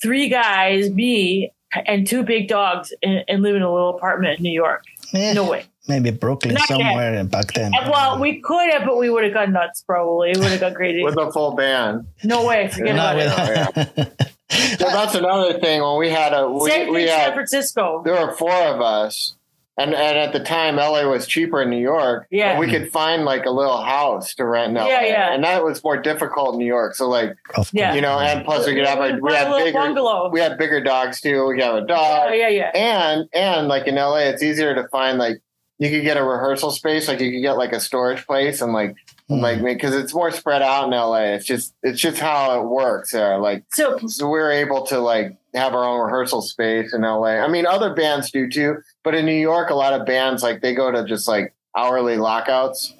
[0.00, 1.52] three guys, me,
[1.86, 4.84] and two big dogs, and, and live in a little apartment in New York.
[5.14, 5.64] Eh, No way.
[5.88, 6.78] Maybe Brooklyn Not yet.
[6.78, 7.72] somewhere back then.
[7.74, 9.82] And, well, we could have, but we would have gone nuts.
[9.82, 11.02] Probably, we would have gone crazy.
[11.02, 12.06] with a full band.
[12.22, 12.68] No way.
[12.68, 13.96] Forget about it.
[13.96, 14.30] with-
[14.78, 15.80] So that's another thing.
[15.82, 18.02] When we had a we, Same we thing, San had Francisco.
[18.04, 19.34] there were four of us,
[19.82, 22.26] and and at the time LA was cheaper in New York.
[22.30, 22.58] Yeah.
[22.58, 25.34] we could find like a little house to rent in LA, Yeah, yeah.
[25.34, 26.94] and that was more difficult in New York.
[26.94, 27.36] So like
[27.72, 27.94] Yeah.
[27.94, 30.30] you know, and plus we could have a, we a had little bigger bungalow.
[30.30, 31.46] we had bigger dogs too.
[31.46, 32.70] We have a dog, Oh, yeah, yeah.
[32.74, 35.40] and and like in LA, it's easier to find like
[35.78, 38.72] you could get a rehearsal space, like you could get like a storage place, and
[38.74, 38.94] like
[39.36, 39.40] Hmm.
[39.42, 41.34] like because it's more spread out in LA.
[41.34, 43.38] It's just it's just how it works there.
[43.38, 47.38] Like So so we're able to like have our own rehearsal space in LA.
[47.38, 50.62] I mean, other bands do too, but in New York, a lot of bands like
[50.62, 52.92] they go to just like hourly lockouts,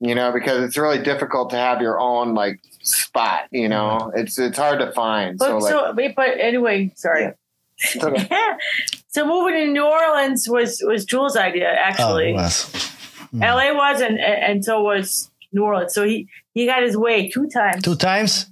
[0.00, 3.42] you know, because it's really difficult to have your own like spot.
[3.50, 5.36] You know, it's it's hard to find.
[5.38, 7.32] But so like, so, wait, but anyway, sorry.
[7.78, 8.28] it's okay.
[9.08, 12.30] so moving to New Orleans was was Jules' idea Oh, actually.
[12.30, 12.90] it was.
[13.34, 15.94] LA was and and so was New Orleans.
[15.94, 17.82] So he he got his way two times.
[17.82, 18.46] Two times.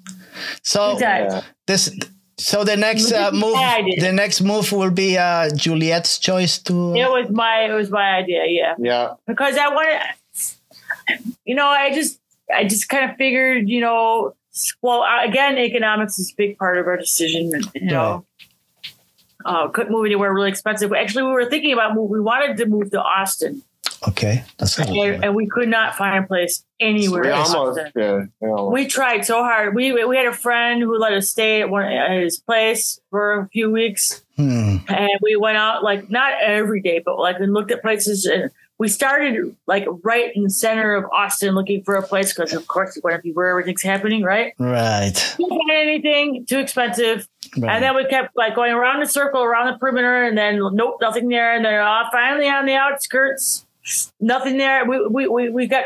[0.63, 1.45] So Two times.
[1.67, 1.91] This.
[2.39, 3.55] So the next uh, move,
[4.01, 6.95] the next move will be uh, Juliet's choice to.
[6.95, 8.75] It was my it was my idea, yeah.
[8.79, 9.15] Yeah.
[9.27, 10.01] Because I wanted,
[11.45, 12.19] you know, I just
[12.53, 14.35] I just kind of figured, you know,
[14.81, 17.53] well, uh, again, economics is a big part of our decision.
[17.75, 18.27] You know,
[19.45, 20.93] uh, couldn't move anywhere really expensive.
[20.93, 22.11] Actually, we were thinking about move.
[22.11, 23.63] We wanted to move to Austin,
[24.09, 24.89] Okay, that's good.
[24.89, 27.23] and, and we could not find a place anywhere.
[27.23, 27.93] We in almost Austin.
[27.95, 28.29] did.
[28.41, 29.75] We We tried so hard.
[29.75, 33.41] We we had a friend who let us stay at one at his place for
[33.41, 34.79] a few weeks, Hmm.
[34.89, 38.25] and we went out like not every day, but like we looked at places.
[38.25, 42.53] And we started like right in the center of Austin, looking for a place because
[42.55, 44.53] of course you want to be where everything's happening, right?
[44.59, 45.13] Right.
[45.37, 47.71] Couldn't find anything too expensive, right.
[47.77, 50.97] and then we kept like going around the circle, around the perimeter, and then nope,
[51.01, 53.65] nothing there, and then uh, finally on the outskirts,
[54.21, 54.85] nothing there.
[54.87, 55.85] We we we, we got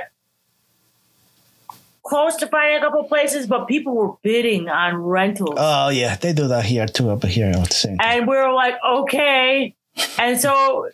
[2.03, 5.57] close to finding a couple places, but people were bidding on rentals.
[5.59, 7.11] oh yeah, they do that here too.
[7.11, 7.99] Up here at the same.
[7.99, 8.21] time.
[8.21, 9.75] and we were like, okay.
[10.19, 10.89] And so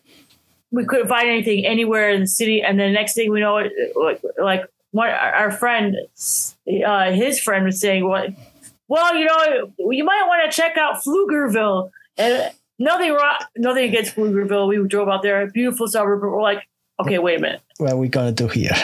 [0.70, 2.62] we couldn't find anything anywhere in the city.
[2.62, 3.62] And then the next thing we know,
[3.94, 5.96] like, like one, our friend,
[6.86, 8.28] uh, his friend was saying, well,
[8.88, 11.90] well, you know, you might want to check out Pflugerville.
[12.16, 14.68] And nothing wrong, nothing against Pflugerville.
[14.68, 16.66] We drove out there, beautiful suburb, but we're like,
[17.03, 17.61] okay, wait a minute.
[17.78, 18.72] What are we gonna do here?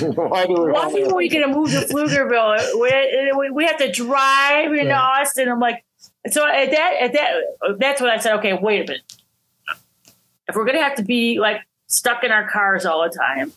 [0.00, 0.70] Why do we?
[0.72, 2.80] Why are we going to move to Pflugerville?
[2.80, 5.00] We, we, we have to drive into Yeah.
[5.00, 5.48] Austin.
[5.48, 5.84] I'm like,
[6.30, 9.02] so at that, at that, that's when I said, okay, wait a minute.
[10.48, 13.52] If we're going to have to be like stuck in our cars all the time,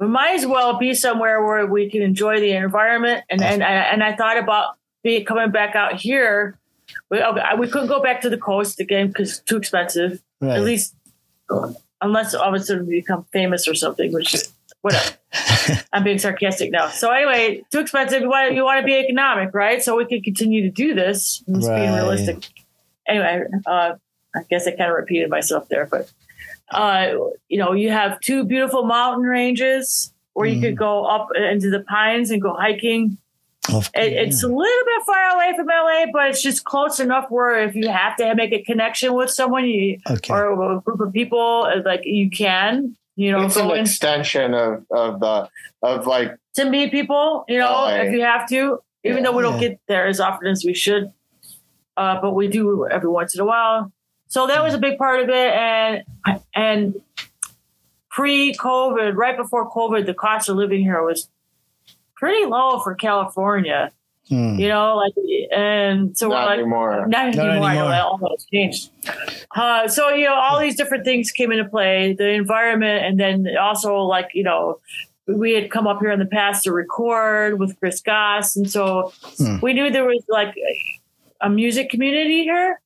[0.00, 3.22] we might as well be somewhere where we can enjoy the environment.
[3.28, 6.58] And and and I thought about being coming back out here.
[7.10, 10.22] We, okay, we couldn't go back to the coast again because too expensive.
[10.40, 10.56] Right.
[10.56, 10.94] At least,
[12.00, 15.16] unless all of a sudden we become famous or something, which is whatever.
[15.92, 16.88] I'm being sarcastic now.
[16.88, 18.22] So anyway, too expensive.
[18.22, 19.82] You want you want to be economic, right?
[19.82, 21.42] So we can continue to do this.
[21.46, 22.48] I'm just being realistic.
[23.06, 23.94] Anyway, uh,
[24.34, 26.10] I guess I kind of repeated myself there, but
[26.70, 27.14] uh,
[27.48, 31.80] you know, you have two beautiful mountain ranges where you could go up into the
[31.80, 33.18] pines and go hiking.
[33.72, 37.26] Of It, it's a little bit far away from LA, but it's just close enough
[37.30, 40.32] where if you have to make a connection with someone, you Okay.
[40.32, 42.96] or a group of people, uh, like you can.
[43.16, 45.48] You know, It's an in extension of of the
[45.82, 48.02] of like to meet people, you know, LA.
[48.02, 49.68] if you have to, even though we don't Yeah.
[49.70, 51.12] get there as often as we should.
[51.96, 53.90] Uh, but we do every once in a while.
[54.28, 55.34] So that was a big part of it.
[55.52, 56.04] And,
[56.54, 56.94] and
[58.10, 61.28] pre COVID, right before COVID, the cost of living here was
[62.18, 63.92] pretty low for California,
[64.28, 64.58] Hmm.
[64.58, 65.14] you know, like,
[65.56, 67.06] and so not we're like, anymore.
[67.06, 67.48] not Not anymore.
[67.68, 67.88] I know anymore.
[67.90, 68.90] that all changed.
[69.56, 73.46] Uh, so you know, all these different things came into play: the environment, and then
[73.58, 74.80] also like you know,
[75.26, 79.12] we had come up here in the past to record with Chris Goss, and so
[79.38, 79.60] Hmm.
[79.62, 80.54] we knew there was like
[81.40, 82.80] a music community here,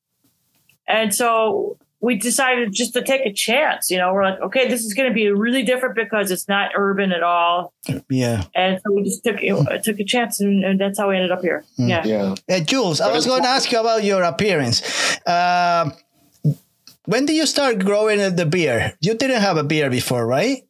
[0.86, 3.88] and so we decided just to take a chance.
[3.90, 6.72] You know, we're like, okay, this is going to be really different because it's not
[6.76, 7.72] urban at all,
[8.11, 8.44] Yeah.
[8.55, 11.30] and so we just took it, took a chance, and, and that's how we ended
[11.30, 11.64] up here.
[11.76, 11.88] Hmm.
[11.88, 12.05] Yeah.
[12.05, 12.34] Yeah.
[12.50, 14.82] Uh, Jules, I was going to ask you about your appearance.
[15.24, 15.90] Uh,
[17.07, 18.96] when did you start growing the beard?
[19.00, 20.62] You didn't have a beard before, right?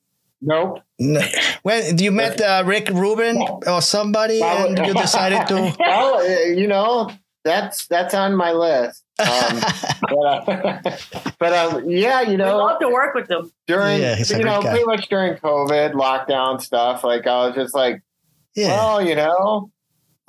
[0.42, 0.80] Nope.
[0.98, 1.20] No.
[1.62, 5.74] When you met uh, Rick Rubin or somebody, and you decided to.
[5.80, 7.10] well, uh, you know,
[7.44, 9.01] that's that's on my list.
[9.18, 9.26] Um,
[10.00, 10.80] but uh,
[11.38, 13.52] but um, yeah, you We know, love to work with them.
[13.66, 14.70] during Yeah, you know guy.
[14.70, 18.02] pretty much during COVID lockdown stuff, like I was just like,
[18.54, 18.68] Yeah.
[18.68, 19.70] well, you know,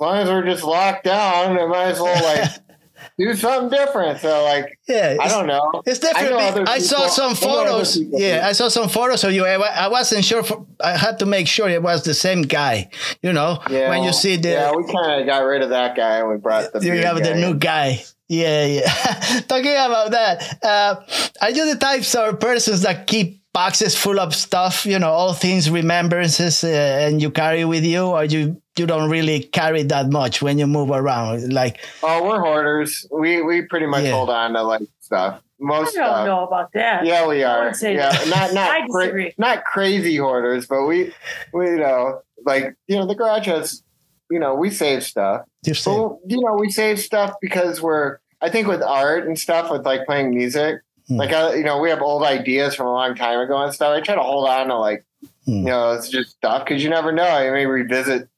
[0.04, 2.50] long as we're just locked down, I might as well like
[3.18, 4.20] do something different.
[4.20, 5.16] So like, yeah.
[5.20, 5.82] I don't know.
[5.86, 6.72] It's I know definitely.
[6.72, 7.98] I, saw some I know other photos.
[7.98, 8.46] people Yeah.
[8.46, 9.44] I saw some photos of you.
[9.46, 10.42] I, I wasn't sure.
[10.42, 12.90] For, I had to make sure it was the same guy.
[13.22, 15.96] You know, Yeah, when you see the yeah, we kind of got rid of that
[15.96, 18.04] guy and we brought the you beard have the new guy.
[18.42, 19.40] Yeah, yeah.
[19.48, 20.96] Talking about that, uh,
[21.40, 24.84] are you the types of persons that keep boxes full of stuff?
[24.86, 29.08] You know, all things, remembrances, uh, and you carry with you, or you you don't
[29.10, 31.52] really carry that much when you move around?
[31.52, 33.06] Like, Oh, we're hoarders.
[33.12, 34.12] We we pretty much Yeah.
[34.12, 35.40] hold on to like stuff.
[35.60, 36.26] Most I Most don't stuff.
[36.26, 37.06] know about that.
[37.06, 37.64] Yeah, we I are.
[37.66, 38.28] would say yeah, that.
[38.28, 41.12] not I not cra- not crazy hoarders, but we
[41.52, 43.82] we you know like you know the garage has
[44.30, 45.42] you know we save stuff.
[45.64, 49.38] you say, But you know we save stuff because we're I think with art and
[49.38, 50.82] stuff with like playing music.
[51.08, 51.16] Hmm.
[51.16, 53.96] Like I, you know, we have old ideas from a long time ago and stuff.
[53.96, 55.04] I try to hold on to like,
[55.46, 55.52] Hmm.
[55.52, 57.42] you know, it's just stuff because you never know.
[57.42, 58.28] You may revisit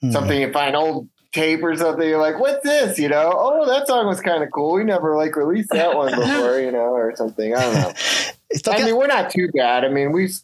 [0.00, 0.10] hmm.
[0.10, 2.08] something you find old tape or something.
[2.08, 2.98] You're like, what's this?
[2.98, 4.74] You know, oh, that song was kind of cool.
[4.74, 7.54] We never like released that one before, you know, or something.
[7.54, 7.92] I don't know.
[8.50, 9.84] It's I mean, we're not too bad.
[9.84, 10.34] I mean, we've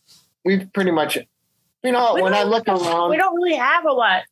[0.45, 1.17] we've pretty much
[1.83, 4.25] You know, We when I look around, We don't really have a lot.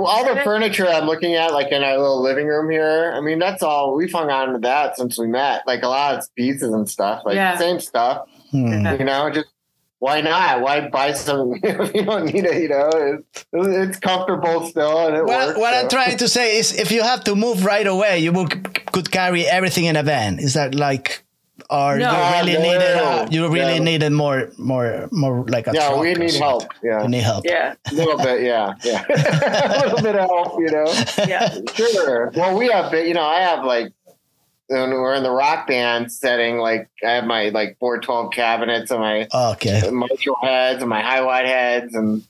[0.00, 3.20] Well, all the furniture I'm looking at, like in our little living room here, I
[3.20, 5.62] mean, that's all we've hung on to that since we met.
[5.66, 7.56] Like a lot of pieces and stuff, like Yeah.
[7.58, 8.26] same stuff.
[8.50, 8.66] Hmm.
[8.98, 9.48] You know, just
[9.98, 10.62] why not?
[10.62, 12.62] Why buy some if you don't need it?
[12.62, 15.58] You know, it's, it's comfortable still and it Well, works.
[15.58, 15.80] what so.
[15.80, 19.10] I'm trying to say is, if you have to move right away, you would, could
[19.10, 20.38] carry everything in a van.
[20.38, 21.22] Is that like,
[21.70, 22.10] or No.
[22.10, 22.62] you really No.
[22.62, 23.78] needed, uh, you really Yeah.
[23.90, 26.64] needed more, more, more like a Yeah, truck we need help.
[26.82, 27.44] Yeah, You need help.
[27.46, 28.42] Yeah, a little bit.
[28.42, 30.58] Yeah, yeah, a little bit of help.
[30.60, 30.92] You know.
[31.26, 31.54] yeah.
[31.74, 32.30] Sure.
[32.34, 33.92] Well, we have, you know, I have like,
[34.66, 39.00] when we're in the rock band setting, like I have my like 412 cabinets and
[39.00, 39.82] my Okay.
[39.90, 42.22] Marshall heads and my Hiwatt heads and,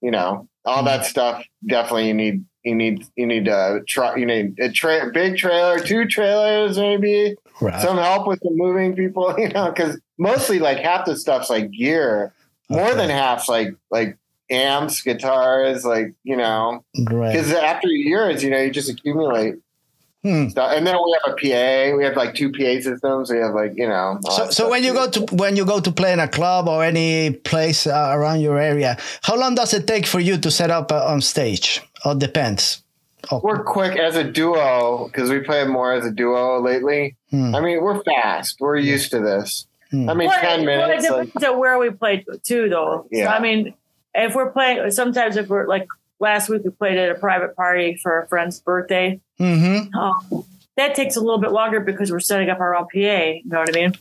[0.00, 1.44] you know, all that stuff.
[1.66, 5.78] Definitely you need, you need, you need a truck, you need a tra- big trailer,
[5.80, 7.80] two trailers, maybe Right.
[7.80, 11.70] some help with the moving people, you know, cause mostly like half the stuff's like
[11.70, 12.32] gear,
[12.68, 12.96] more Okay.
[12.96, 14.16] than half's like, like
[14.50, 17.32] amps, guitars, like, you know, right.
[17.32, 19.56] because after years, you know, you just accumulate
[20.24, 20.48] Hmm.
[20.50, 20.70] stuff.
[20.72, 21.96] And then we have a PA.
[21.96, 23.28] We have like two PA systems.
[23.28, 24.20] We have like you know.
[24.30, 26.84] So, so when you go to when you go to play in a club or
[26.84, 30.70] any place uh, around your area, how long does it take for you to set
[30.70, 31.82] up uh, on stage?
[32.04, 32.82] Or depends.
[33.30, 37.16] Oh, we're quick as a duo because we play more as a duo lately.
[37.30, 37.54] Hmm.
[37.54, 38.56] I mean, we're fast.
[38.60, 39.66] We're used to this.
[39.90, 40.10] Hmm.
[40.10, 41.04] I mean, Well, ten it- well, minutes.
[41.04, 43.06] It Like, depends on where we played too, though.
[43.12, 43.26] Yeah.
[43.26, 43.74] So, I mean,
[44.14, 45.86] if we're playing, sometimes if we're like
[46.18, 49.20] last week, we played at a private party for a friend's birthday.
[49.38, 49.94] Mm-hmm.
[49.96, 50.44] Um,
[50.76, 52.98] that takes a little bit longer because we're setting up our own PA.
[52.98, 53.94] You know what I mean?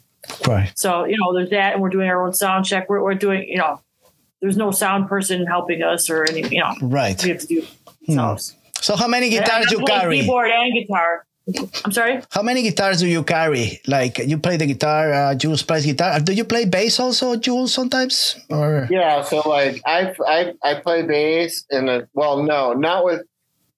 [0.47, 0.71] Right.
[0.75, 2.89] So you know, there's that, and we're doing our own sound check.
[2.89, 3.81] We're, we're doing, you know,
[4.41, 7.21] there's no sound person helping us or any, you know, Right.
[7.23, 7.63] we have to do
[8.13, 8.19] Hmm.
[8.19, 8.55] ourselves.
[8.81, 10.21] So how many guitars And you carry?
[10.21, 11.25] Keyboard and guitar.
[11.85, 12.21] I'm sorry.
[12.31, 13.81] How many guitars do you carry?
[13.87, 16.19] Like you play the guitar, uh, Jules plays guitar.
[16.19, 18.37] Do you play bass also, Jules, sometimes?
[18.49, 19.21] Or yeah.
[19.23, 23.21] So like, I I I play bass and a well, no, not with.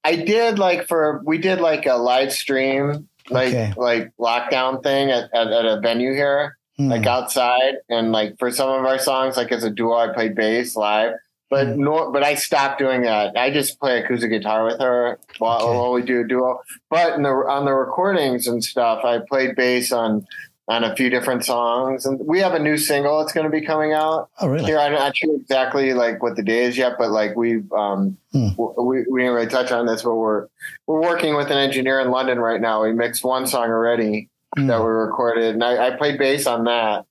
[0.03, 3.73] I did like for we did like a live stream like Okay.
[3.77, 6.57] like lockdown thing at, at, at a venue here.
[6.75, 6.89] Hmm.
[6.89, 10.33] like outside and like for some of our songs like as a duo i played
[10.33, 11.13] bass live
[11.49, 11.83] but Hmm.
[11.83, 15.77] no but i stopped doing that i just play acoustic guitar with her while, Okay.
[15.77, 19.55] while we do a duo but in the, on the recordings and stuff i played
[19.55, 20.25] bass on
[20.69, 23.65] on a few different songs and we have a new single that's going to be
[23.65, 24.63] coming out oh, really?
[24.65, 28.17] here i'm not sure exactly like what the day is yet but like we've um
[28.31, 28.47] Hmm.
[28.57, 30.47] we, we didn't really touch on this but we're
[30.87, 34.67] we're working with an engineer in london right now we mixed one song already Hmm.
[34.67, 37.05] that we recorded, and I, I played bass on that,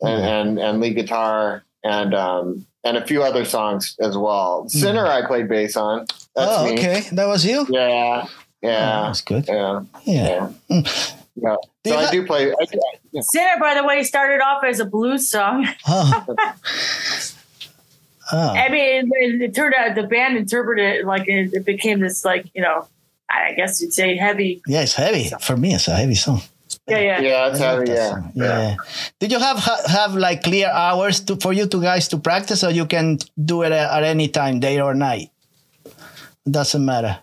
[0.00, 4.62] and, and and lead guitar, and um and a few other songs as well.
[4.62, 4.68] Hmm.
[4.68, 6.06] Sinner, I played bass on.
[6.34, 6.72] That's oh, me.
[6.74, 7.04] okay.
[7.12, 7.66] That was you.
[7.68, 8.30] Yeah, Oh,
[8.62, 9.46] yeah, that's good.
[9.46, 10.50] yeah, Yeah.
[10.68, 10.82] yeah.
[10.82, 11.12] Hmm.
[11.36, 11.56] yeah.
[11.86, 12.50] So I do play.
[12.50, 12.66] I,
[13.12, 13.20] yeah.
[13.22, 15.66] Sinner, by the way, started off as a blues song.
[15.86, 16.26] Oh.
[16.28, 16.34] oh.
[18.32, 22.24] I mean, it, it turned out the band interpreted it like it, it became this
[22.24, 22.86] like you know,
[23.30, 24.60] I guess you'd say heavy.
[24.66, 25.30] Yeah, it's heavy.
[25.40, 26.42] For me, it's a heavy song.
[26.86, 27.20] Yeah, yeah.
[27.20, 27.76] Yeah, that's I how.
[27.78, 28.76] love Yeah, yeah.
[29.20, 32.64] Did you have ha- have like clear hours to, for you two guys to practice,
[32.64, 35.30] or you can do it at, at any time, day or night?
[36.48, 37.18] Doesn't matter.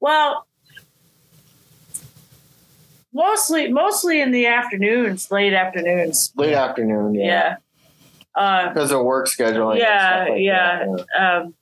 [0.00, 0.46] Well,
[3.12, 6.32] mostly mostly in the afternoons, late afternoons.
[6.36, 7.14] Late afternoon.
[7.14, 7.56] Yeah, Yeah.
[8.34, 9.78] Uh, because of work scheduling.
[9.78, 10.86] Yeah, like yeah.
[10.86, 11.54] that, um,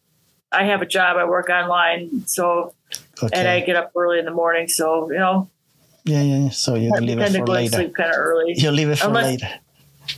[0.53, 1.17] I have a job.
[1.17, 2.75] I work online, so
[3.33, 4.69] and I get up early in the morning.
[4.69, 5.49] So you know,
[6.07, 6.39] Yeah, yeah.
[6.45, 6.51] yeah.
[6.51, 7.77] So you I leave it tend to for to later.
[7.77, 8.55] sleep kind of early.
[8.57, 9.51] You leave it for Unless- later.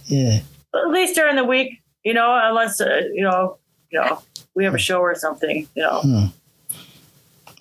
[0.07, 0.41] Yeah.
[0.75, 3.57] At least during the week, you know, unless uh, you know,
[3.91, 4.21] you know,
[4.55, 5.67] we have a show or something.
[5.75, 6.25] You know, Hmm.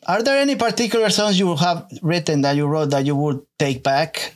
[0.08, 3.84] Are there any particular songs you have written that you wrote that you would take
[3.84, 4.36] back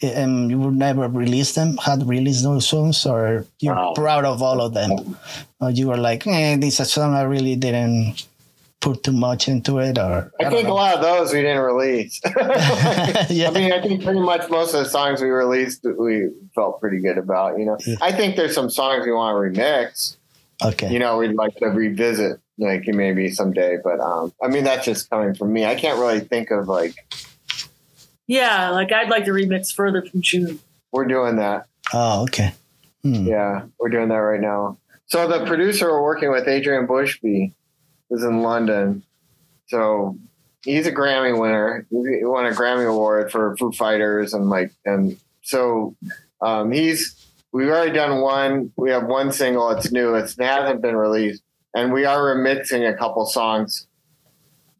[0.00, 1.76] and you would never release them?
[1.78, 3.94] Had released those songs, or you're Wow.
[3.94, 5.16] proud of all of them?
[5.60, 8.26] Or you were like, eh, this is a song I really didn't
[8.86, 11.62] put too much into it, or I don't think a lot of those we didn't
[11.62, 12.20] release.
[12.24, 13.48] yeah.
[13.48, 17.00] I mean, I think pretty much most of the songs we released we felt pretty
[17.00, 17.58] good about.
[17.58, 17.96] You know, Yeah.
[18.00, 20.16] I think there's some songs we want to remix.
[20.64, 20.92] okay.
[20.92, 23.78] You know, we'd like to revisit, like maybe someday.
[23.82, 25.64] But um, I mean, that's just coming from me.
[25.66, 26.94] I can't really think of like
[28.28, 28.70] yeah.
[28.70, 30.60] Like I'd like to remix further from June.
[30.92, 31.66] we're doing that.
[31.92, 32.52] oh, okay.
[33.02, 33.26] Hmm.
[33.26, 34.78] Yeah, we're doing that right now.
[35.06, 37.52] So the producer we're working with, Adrian Bushby,
[38.10, 39.02] is in London.
[39.68, 40.16] So
[40.64, 41.86] he's a Grammy winner.
[41.90, 45.96] He won a Grammy award for Foo Fighters, and like, and so
[46.40, 47.22] um, he's.
[47.52, 48.70] We've already done one.
[48.76, 49.70] We have one single.
[49.70, 50.14] It's new.
[50.14, 51.42] It's, it hasn't been released,
[51.74, 53.86] and we are remixing a couple songs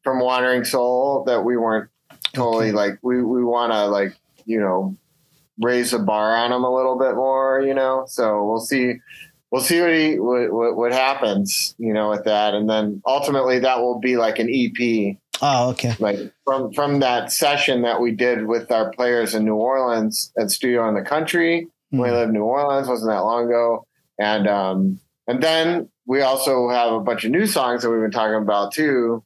[0.04, 1.88] from Wandering Soul that we weren't
[2.34, 2.76] totally Okay.
[2.76, 2.98] like.
[3.00, 4.14] We we want to like
[4.44, 4.94] you know
[5.58, 8.04] raise the bar on them a little bit more, you know.
[8.08, 8.96] So we'll see.
[9.50, 13.58] We'll see what, he, what, what what happens, you know, with that, and then ultimately
[13.60, 15.94] that will be like an EP, Oh, okay.
[15.98, 20.50] like from from that session that we did with our players in New Orleans at
[20.50, 21.68] Studio in the Country.
[21.92, 22.02] We Hmm.
[22.14, 23.86] lived in New Orleans, wasn't that long ago,
[24.18, 28.10] and um, and then we also have a bunch of new songs that we've been
[28.10, 29.22] talking about too,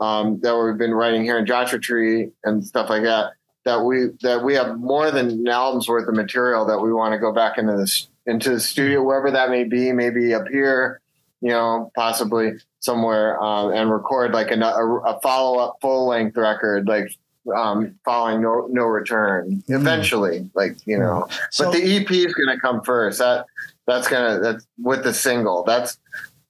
[0.00, 3.32] um, that we've been writing here in Joshua Tree and stuff like that.
[3.64, 7.12] That we that we have more than an album's worth of material that we want
[7.12, 11.00] to go back into this into the studio wherever that may be, maybe up here,
[11.40, 16.86] you know, possibly somewhere, um, and record like a, a follow up full length record,
[16.86, 17.10] like
[17.54, 19.80] um, following no no return Mm.
[19.80, 21.26] eventually, like you know.
[21.50, 23.18] So, but the EP is going to come first.
[23.20, 23.46] That
[23.86, 25.62] that's gonna that's with the single.
[25.64, 25.98] That's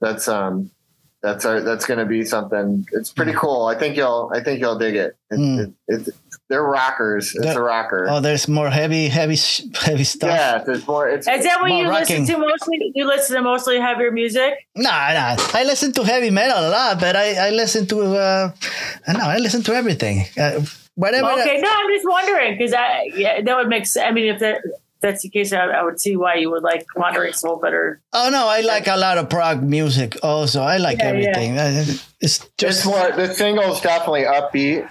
[0.00, 0.70] that's um
[1.22, 2.86] that's our, that's going to be something.
[2.92, 3.66] It's pretty cool.
[3.66, 5.16] I think you'll I think you'll dig it.
[5.30, 5.60] It's, Mm.
[5.68, 7.34] it, it's they're rockers.
[7.34, 8.06] It's That- a rocker.
[8.10, 9.36] oh, there's more heavy, heavy,
[9.80, 10.30] heavy stuff.
[10.30, 11.08] yeah, there's more.
[11.08, 12.22] It's Is that what you rocking.
[12.24, 12.92] listen to mostly?
[12.94, 14.54] You listen to mostly heavier music?
[14.74, 15.36] Nah, nah.
[15.54, 18.50] I listen to heavy metal a lot, but I, I listen to, uh,
[19.06, 20.24] I know, I listen to everything.
[20.38, 20.60] Uh,
[20.94, 21.30] whatever.
[21.32, 24.06] Okay, no, I'm just wondering because I yeah, that would make sense.
[24.08, 24.62] I mean, if that
[25.00, 28.00] that's the case, I, I would see why you would like Wandering Soul better.
[28.12, 30.16] Oh no, I like a lot of prog music.
[30.24, 31.28] Also, I like Yeah, yeah.
[31.28, 31.58] everything.
[31.58, 34.88] Uh, It's It's just more the single's definitely upbeat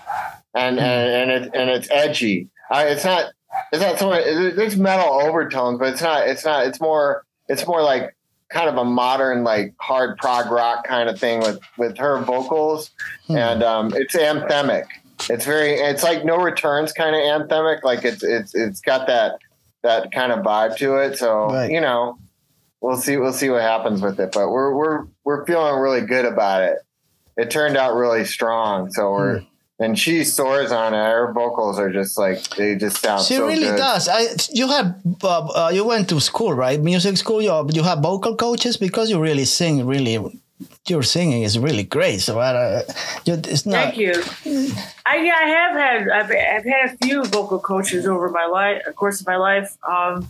[0.57, 2.49] and and and, it, and it's edgy.
[2.71, 3.31] I, it's not
[3.71, 7.65] it's not so much, there's metal overtones, but it's not it's not it's more it's
[7.65, 8.15] more like
[8.49, 12.91] kind of a modern like hard prog rock kind of thing with with her vocals
[13.27, 13.37] Hmm.
[13.37, 14.85] and um, it's anthemic.
[15.29, 17.83] It's very it's like no returns kind of anthemic.
[17.83, 19.39] Like it's it's it's got that
[19.83, 21.17] that kind of vibe to it.
[21.17, 21.71] So Right.
[21.71, 22.17] you know
[22.81, 24.31] we'll see we'll see what happens with it.
[24.33, 26.77] But we're we're we're feeling really good about it
[27.37, 28.91] it turned out really strong.
[28.91, 29.45] So we're Hmm.
[29.79, 30.97] And she soars on it.
[30.97, 33.21] Her vocals are just like they just sound.
[33.21, 33.77] she so really good.
[33.77, 34.07] does.
[34.07, 36.79] I you have uh, uh, you went to school, right?
[36.79, 37.41] Music school.
[37.41, 39.85] You you have vocal coaches because you really sing.
[39.85, 40.17] Really,
[40.87, 42.21] your singing is really great.
[42.21, 42.81] So uh,
[43.25, 43.93] you, it's not.
[43.93, 44.13] Thank you.
[45.05, 48.81] I yeah, I have had I've, I've had a few vocal coaches over my life,
[48.95, 49.77] course of my life.
[49.87, 50.27] Um,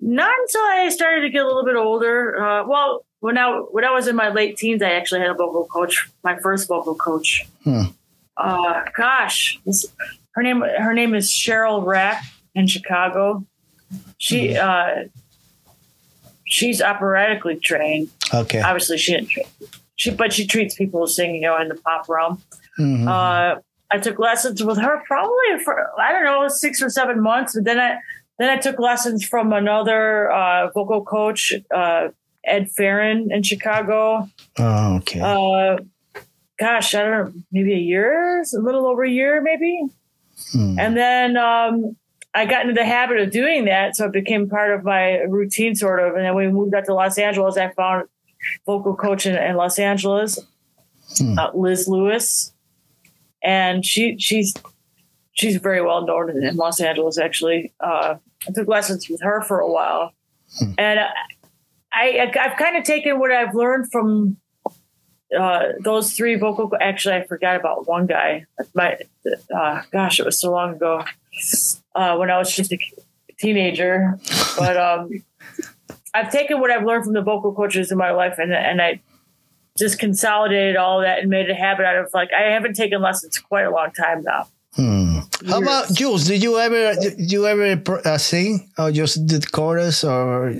[0.00, 2.42] not until I started to get a little bit older.
[2.42, 5.34] Uh, well, when I when I was in my late teens, I actually had a
[5.34, 6.08] vocal coach.
[6.24, 7.46] My first vocal coach.
[7.62, 7.82] Hmm.
[8.36, 9.86] Uh, gosh, this,
[10.32, 12.24] her name her name is Cheryl Rack
[12.54, 13.44] in Chicago.
[14.18, 15.04] She uh,
[16.46, 18.08] she's operatically trained.
[18.32, 18.60] Okay.
[18.60, 19.28] Obviously, she didn't.
[19.30, 19.46] Train.
[19.96, 22.42] She but she treats people singing, you know, in the pop realm.
[22.78, 23.06] Mhm.
[23.06, 23.60] Uh,
[23.90, 27.64] I took lessons with her probably for I don't know six or seven months, but
[27.64, 27.98] then I
[28.38, 32.08] then I took lessons from another uh, vocal coach, uh,
[32.44, 34.28] Ed Farron in Chicago.
[34.58, 35.20] oh, okay.
[35.20, 35.76] Uh,
[36.62, 39.82] gosh, I don't know, maybe a year, a little over a year, maybe.
[40.52, 40.78] Hmm.
[40.78, 41.96] And then um,
[42.34, 45.74] I got into the habit of doing that, so it became part of my routine,
[45.74, 46.14] sort of.
[46.14, 48.08] And then when we moved out to Los Angeles, I found
[48.64, 50.38] vocal coach in, in Los Angeles,
[51.18, 51.36] Hmm.
[51.38, 52.52] uh, Liz Lewis,
[53.42, 54.54] and she she's
[55.32, 57.18] she's very well known in, in Los Angeles.
[57.18, 58.14] Actually, uh,
[58.48, 60.12] I took lessons with her for a while,
[60.58, 60.72] Hmm.
[60.78, 61.10] and I,
[61.92, 64.36] I I've kind of taken what I've learned from
[65.38, 66.70] uh, those three vocal.
[66.80, 68.46] Actually, I forgot about one guy.
[68.74, 68.98] My
[69.54, 71.04] uh, gosh, it was so long ago
[71.94, 72.78] uh, when I was just a
[73.38, 74.18] teenager.
[74.58, 75.10] But um,
[76.14, 79.00] I've taken what I've learned from the vocal coaches in my life, and and I
[79.78, 83.38] just consolidated all that and made a habit out of like I haven't taken lessons
[83.38, 84.48] quite a long time now.
[84.74, 85.11] Hmm.
[85.46, 85.62] How Years.
[85.62, 86.24] about Jules?
[86.24, 90.54] Did you ever did you ever uh, sing or just did chorus or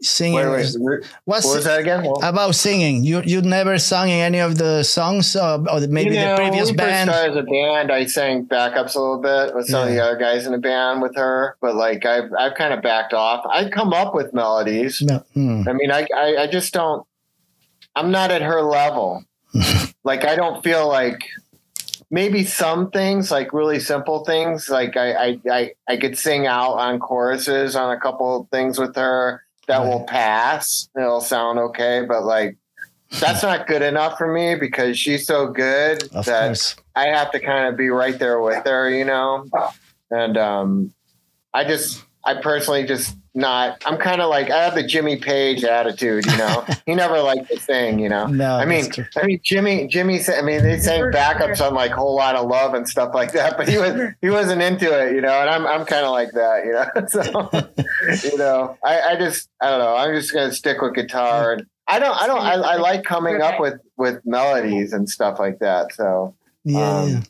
[0.00, 0.36] singing?
[0.36, 0.74] Wait, wait.
[0.78, 2.04] What What's was that again?
[2.04, 3.04] Well, about singing?
[3.04, 6.42] You you never sung in any of the songs uh, or maybe you know, the
[6.42, 7.10] previous when band?
[7.10, 10.02] First started as a band, I sang backups a little bit with some of the
[10.02, 13.44] other guys in the band with her, but like I've I've kind of backed off.
[13.48, 15.02] I come up with melodies.
[15.02, 15.18] No.
[15.34, 15.68] Hmm.
[15.68, 17.06] I mean, I, I I just don't.
[17.94, 19.24] I'm not at her level.
[20.04, 21.20] like I don't feel like
[22.10, 26.74] maybe some things like really simple things like I I I, I could sing out
[26.74, 30.88] on choruses on a couple of things with her that will pass.
[30.96, 32.56] It'll sound okay, but like
[33.20, 36.76] that's not good enough for me because she's so good Of that course.
[36.94, 39.46] I have to kind of be right there with her, you know.
[40.10, 40.92] And um,
[41.54, 43.82] I just, I personally just not.
[43.86, 46.64] I'm kind of like I have the Jimmy Page attitude, you know.
[46.86, 48.26] he never liked to sing, you know.
[48.26, 48.90] No, I mean.
[49.16, 50.18] I mean, Jimmy, Jimmy.
[50.18, 53.56] sa- I mean, they sang backups on like "Whole Lotta Love" and stuff like that,
[53.56, 55.40] but he was he wasn't into it, you know.
[55.40, 57.06] And I'm I'm kind of like that, you know.
[58.22, 59.96] so, you know, I I just I don't know.
[59.96, 63.40] I'm just gonna stick with guitar, and I don't I don't I, I like coming
[63.40, 65.92] up with with melodies and stuff like that.
[65.94, 66.34] So
[66.64, 66.98] Yeah.
[66.98, 67.20] um, yeah.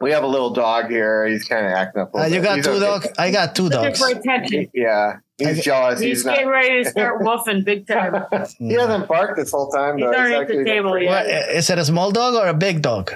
[0.00, 1.26] We have a little dog here.
[1.26, 2.14] He's kind of acting up.
[2.14, 2.80] A Uh, little you got He's two okay.
[2.80, 3.06] dogs.
[3.18, 3.98] I got two Looking dogs.
[3.98, 4.70] for attention.
[4.74, 5.60] Yeah, he's Okay.
[5.60, 6.00] jealous.
[6.00, 6.34] He's, He's, not.
[6.36, 8.24] getting ready to start woofing big time.
[8.58, 9.96] He hasn't barked this whole time.
[9.98, 10.12] He's though.
[10.12, 11.50] underneath the table pretty What, yet.
[11.50, 13.12] is it a small dog or a big dog?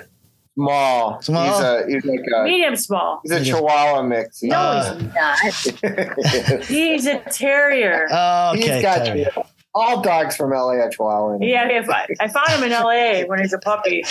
[0.55, 1.23] Small.
[1.23, 1.47] Small?
[1.47, 3.21] He's a he's like a Medium small.
[3.23, 4.43] he's a Chihuahua mix.
[4.43, 6.65] No, Uh, he's not.
[6.65, 8.07] He's a terrier.
[8.11, 8.75] Oh, okay.
[8.75, 9.31] he's got terrier.
[9.75, 11.37] all dogs from LA are Chihuahua.
[11.37, 11.43] in.
[11.43, 14.05] Yeah, I, I found him in LA when he's a puppy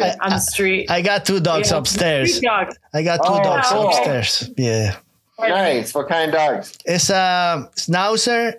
[0.00, 0.90] I, on the street.
[0.90, 1.78] I got two dogs Yeah.
[1.78, 2.36] upstairs.
[2.36, 2.74] Street dog.
[2.94, 3.88] I got two Oh, dogs cool.
[3.88, 4.50] upstairs.
[4.56, 4.96] Yeah.
[5.38, 5.94] Nice.
[5.94, 6.76] What kind of dogs?
[6.84, 8.54] It's a schnauzer.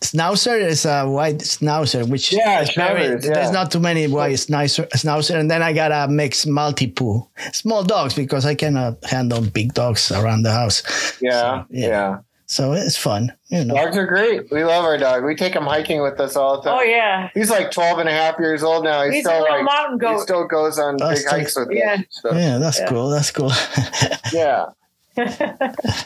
[0.00, 3.34] Schnauzer is a white schnauzer, which Yeah, is very, schnauzers, yeah.
[3.34, 5.34] there's not too many white schnauzer, schnauzer.
[5.40, 7.26] And then I got a mixed Maltipoo.
[7.52, 10.84] Small dogs because I cannot handle big dogs around the house.
[11.20, 11.88] Yeah, yeah.
[11.88, 12.16] yeah.
[12.50, 13.74] So it's fun, you know.
[13.74, 14.50] Dogs are great.
[14.50, 15.22] We love our dog.
[15.22, 16.78] We take him hiking with us all the time.
[16.78, 19.04] Oh yeah, He's like 12 and a half years old now.
[19.04, 21.68] He's, he's a still little like, mountain he still goes on That's big hikes with
[21.70, 21.96] Yeah.
[21.98, 22.00] us.
[22.08, 22.86] So, Yeah, that's Yeah.
[22.88, 23.10] cool.
[23.10, 23.52] That's cool.
[24.32, 24.64] yeah.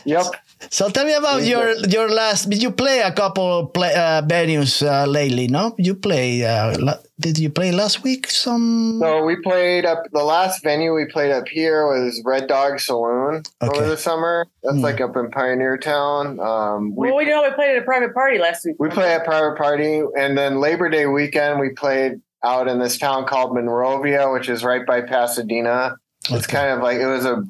[0.04, 0.24] Yep.
[0.70, 2.48] so tell me about your your last.
[2.50, 5.46] Did you play a couple play, uh, venues uh, lately?
[5.48, 6.44] No, you play.
[6.44, 8.28] Uh, did you play last week?
[8.30, 8.98] Some.
[9.00, 13.42] So we played up the last venue we played up here was Red Dog Saloon
[13.62, 13.78] Okay.
[13.78, 14.46] over the summer.
[14.62, 14.82] That's Hmm.
[14.82, 16.38] like up in Pioneertown.
[16.44, 18.76] Um, we well, we know we played at a private party last week.
[18.78, 22.78] we play at a private party, and then Labor Day weekend we played out in
[22.80, 25.96] this town called Monrovia, which is right by Pasadena.
[26.30, 27.44] It's kind of like it was a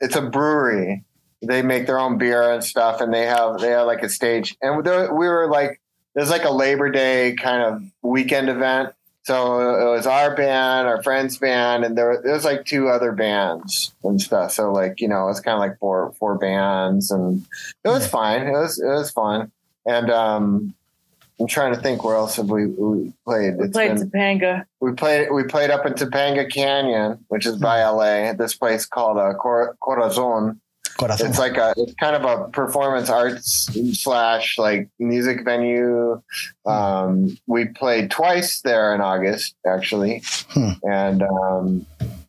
[0.00, 1.04] it's a brewery.
[1.42, 4.56] They make their own beer and stuff, and they have they have like a stage.
[4.60, 5.80] And there, we were like
[6.14, 8.92] there's like a Labor Day kind of weekend event.
[9.22, 13.12] So it was our band, our friend's band, and there, there was like two other
[13.12, 14.52] bands and stuff.
[14.52, 17.46] So like you know, it was kind of like four four bands, and
[17.84, 18.46] it was fine.
[18.46, 19.52] It was it was fun.
[19.86, 20.74] And um,
[21.40, 23.58] I'm trying to think where else have we, we played.
[23.58, 24.64] We It's played been- Topanga.
[24.80, 28.32] we played we played up in Topanga Canyon, which is by LA.
[28.32, 30.60] This place called uh, Cor- Corazon.
[30.98, 31.28] Corazon.
[31.28, 36.20] It's like a it's kind of a performance arts slash like music venue.
[36.66, 40.70] Um, we played twice there in August actually, Hmm.
[40.82, 41.86] and um,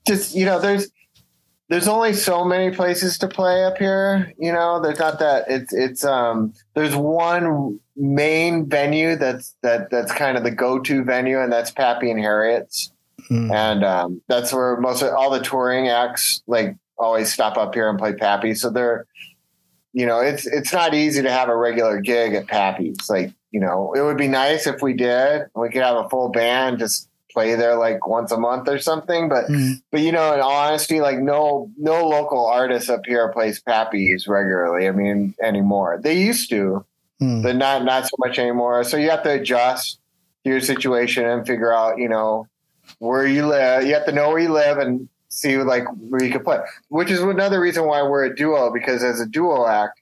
[0.07, 0.89] just you know there's
[1.69, 4.33] there's only so many places to play up here.
[4.39, 5.45] You know, there's not that.
[5.49, 6.53] It's it's um.
[6.75, 11.69] There's one main venue that's that that's kind of the go to venue, and that's
[11.71, 12.91] Pappy and Harriet's,
[13.29, 13.51] Mm.
[13.53, 17.89] and um, that's where most of all the touring acts like always stop up here
[17.89, 18.53] and play Pappy.
[18.53, 19.05] So they're,
[19.93, 23.09] you know, it's it's not easy to have a regular gig at Pappy's.
[23.09, 25.47] Like you know, it would be nice if we did.
[25.55, 29.29] We could have a full band just play there like once a month or something,
[29.29, 29.81] but Mm.
[29.91, 34.87] but you know, in honesty, like no no local artist up here plays Pappy's regularly.
[34.87, 35.99] I mean, anymore.
[36.01, 36.85] They used to,
[37.21, 37.43] Mm.
[37.43, 38.83] but not not so much anymore.
[38.83, 39.99] So you have to adjust
[40.43, 42.47] your situation and figure out, you know,
[42.99, 43.85] where you live.
[43.85, 46.59] You have to know where you live and see like where you can play.
[46.89, 50.01] Which is another reason why we're a duo because as a duo act,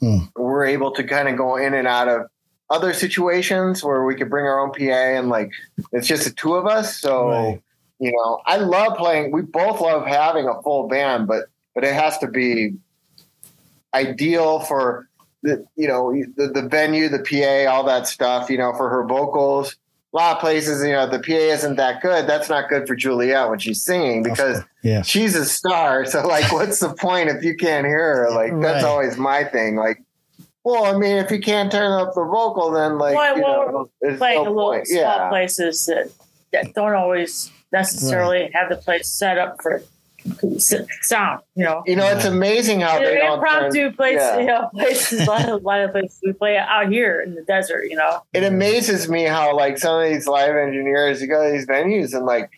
[0.00, 0.18] Hmm.
[0.34, 2.22] we're able to kind of go in and out of
[2.70, 4.80] other situations where we could bring our own PA
[5.16, 5.52] and like
[5.92, 6.98] it's just the two of us.
[6.98, 7.62] So Right.
[8.00, 9.30] you know, I love playing.
[9.30, 11.44] We both love having a full band, but
[11.74, 12.74] but it has to be
[13.94, 15.08] ideal for
[15.42, 18.50] the you know the, the venue, the PA, all that stuff.
[18.50, 19.76] You know, for her vocals.
[20.12, 22.26] A lot of places, you know, the PA isn't that good.
[22.26, 25.00] That's not good for Juliet when she's singing because Yeah.
[25.02, 26.04] she's a star.
[26.04, 28.30] So like, what's the point if you can't hear her?
[28.30, 28.90] Like that's Right.
[28.90, 29.76] always my thing.
[29.76, 30.02] Like.
[30.64, 33.66] Well, I mean, if you can't turn up the vocal, then like Well, you well,
[33.72, 34.86] know, there's Playing no a little point.
[34.86, 36.08] small Yeah, places that,
[36.52, 39.82] that don't always necessarily have the place set up for
[40.56, 41.42] s- sound.
[41.54, 44.38] You know, you know, it's amazing how they don't turn, impromptu place, yeah.
[44.38, 45.22] you know, places.
[45.22, 47.84] A lot, of, a lot of places we play out here in the desert.
[47.88, 51.52] You know, it amazes me how like some of these live engineers you go to
[51.52, 52.50] these venues and like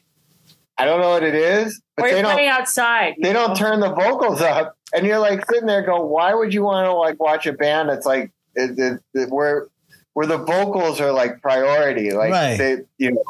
[0.76, 3.14] I don't know what it is, but or they you're don't playing outside.
[3.16, 6.52] you they don't turn the vocals up, and you're like sitting there going, why would
[6.52, 9.68] you want to like watch a band that's like it, it, it, where
[10.14, 12.56] where the vocals are like priority, like Right.
[12.56, 13.24] they you know,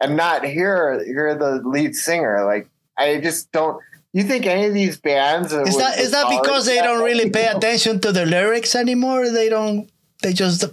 [0.00, 2.44] and not hear hear the lead singer.
[2.46, 2.68] Like
[2.98, 3.80] I just don't.
[4.12, 7.46] You think any of these bands Is that is that because they don't really pay
[7.54, 9.30] attention to the lyrics anymore?
[9.30, 9.90] They don't.
[10.22, 10.64] They just.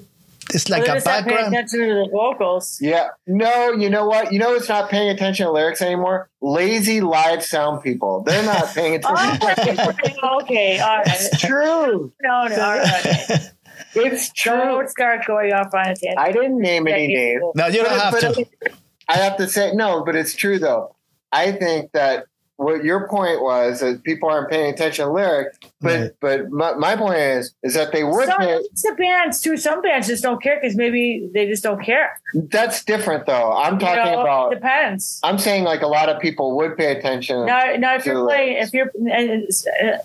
[0.54, 1.54] It's like a just not paying background.
[1.54, 2.78] attention to the vocals.
[2.82, 3.08] Yeah.
[3.28, 4.32] No, you know what?
[4.34, 6.30] You know it's not paying attention to lyrics anymore?
[6.42, 8.24] Lazy live sound people.
[8.24, 9.78] They're not paying attention.
[10.22, 11.08] Oh, okay, all right.
[11.08, 12.14] it's true.
[12.22, 13.50] No, no, all right.
[13.96, 14.54] It's true.
[14.58, 16.20] Don't start going off on a tangent.
[16.20, 17.44] I didn't name any names.
[17.56, 18.72] No, you don't But- have but to.
[19.10, 20.96] I have to say no, but it's true though.
[21.34, 22.26] I think that
[22.58, 26.12] what your point was that people aren't paying attention to lyrics, but Right.
[26.22, 28.54] but my, my point is is that they would Some, pay.
[28.54, 29.58] it's the bands too.
[29.58, 32.22] Some bands just don't care because maybe they just don't care.
[32.36, 33.52] That's different though.
[33.54, 34.52] I'm You talking know, about.
[34.52, 35.20] depends.
[35.24, 38.26] I'm saying like a lot of people would pay attention Now, now if to you're
[38.26, 38.68] playing, lyrics.
[38.68, 39.98] if you're and, uh,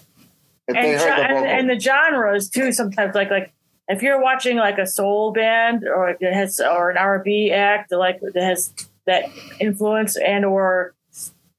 [0.69, 1.53] if they and, heard the and, vocals.
[1.53, 2.73] and the genres too.
[2.73, 3.53] Sometimes like like
[3.89, 8.21] if you're watching like a soul band or it has or an R&B act like
[8.21, 8.73] that has
[9.07, 9.25] that
[9.61, 10.95] influence and or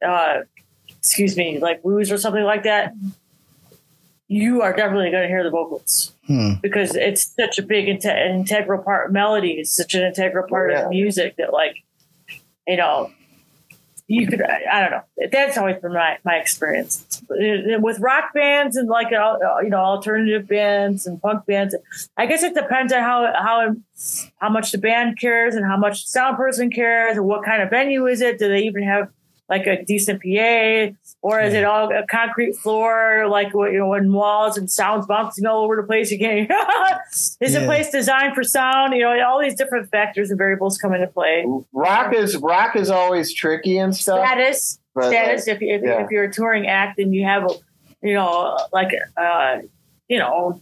[0.05, 0.41] uh,
[0.99, 2.93] excuse me like blues or something like that,
[4.27, 6.53] you are definitely going to hear the vocals Hmm.
[6.61, 9.11] because it's such a big inte- integral part.
[9.11, 10.83] Melody is such an integral part Yeah.
[10.83, 11.75] of music that like
[12.67, 13.11] you know
[14.11, 18.75] you could I, don't know that's always been my, my experience Uh, with rock bands
[18.75, 21.75] and like uh, you know alternative bands and punk bands
[22.17, 23.75] i guess it depends on how how
[24.37, 27.61] how much the band cares and how much the sound person cares and what kind
[27.63, 29.09] of venue is it do they even have
[29.49, 33.93] like a decent pa or is it all a concrete floor like what you know
[33.93, 36.49] and walls and sounds bouncing all over the place you can't
[37.11, 37.65] is the Yeah.
[37.65, 38.93] place designed for sound?
[38.93, 41.45] You know all these different factors and variables come into play.
[41.73, 44.19] Rock is rock is always tricky and stuff.
[44.25, 44.79] status.
[44.95, 45.47] But, status.
[45.47, 46.03] If, if, yeah.
[46.03, 47.53] if you're a touring act and you have a
[48.01, 49.57] you know like uh
[50.07, 50.61] you know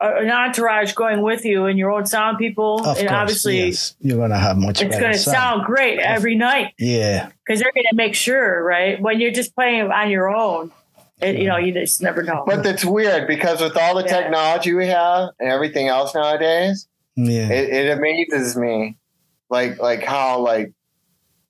[0.00, 3.94] an entourage going with you and your own sound people Of and course, obviously yes.
[4.00, 5.36] you're gonna have much it's going to sound.
[5.36, 9.54] sound great every night Yeah, because they're going to make sure right when you're just
[9.54, 10.72] playing on your own
[11.20, 14.20] it, you know you just never know But that's weird because with all the Yeah.
[14.22, 18.96] technology we have and everything else nowadays, yeah, it, it amazes me,
[19.50, 20.72] like like how like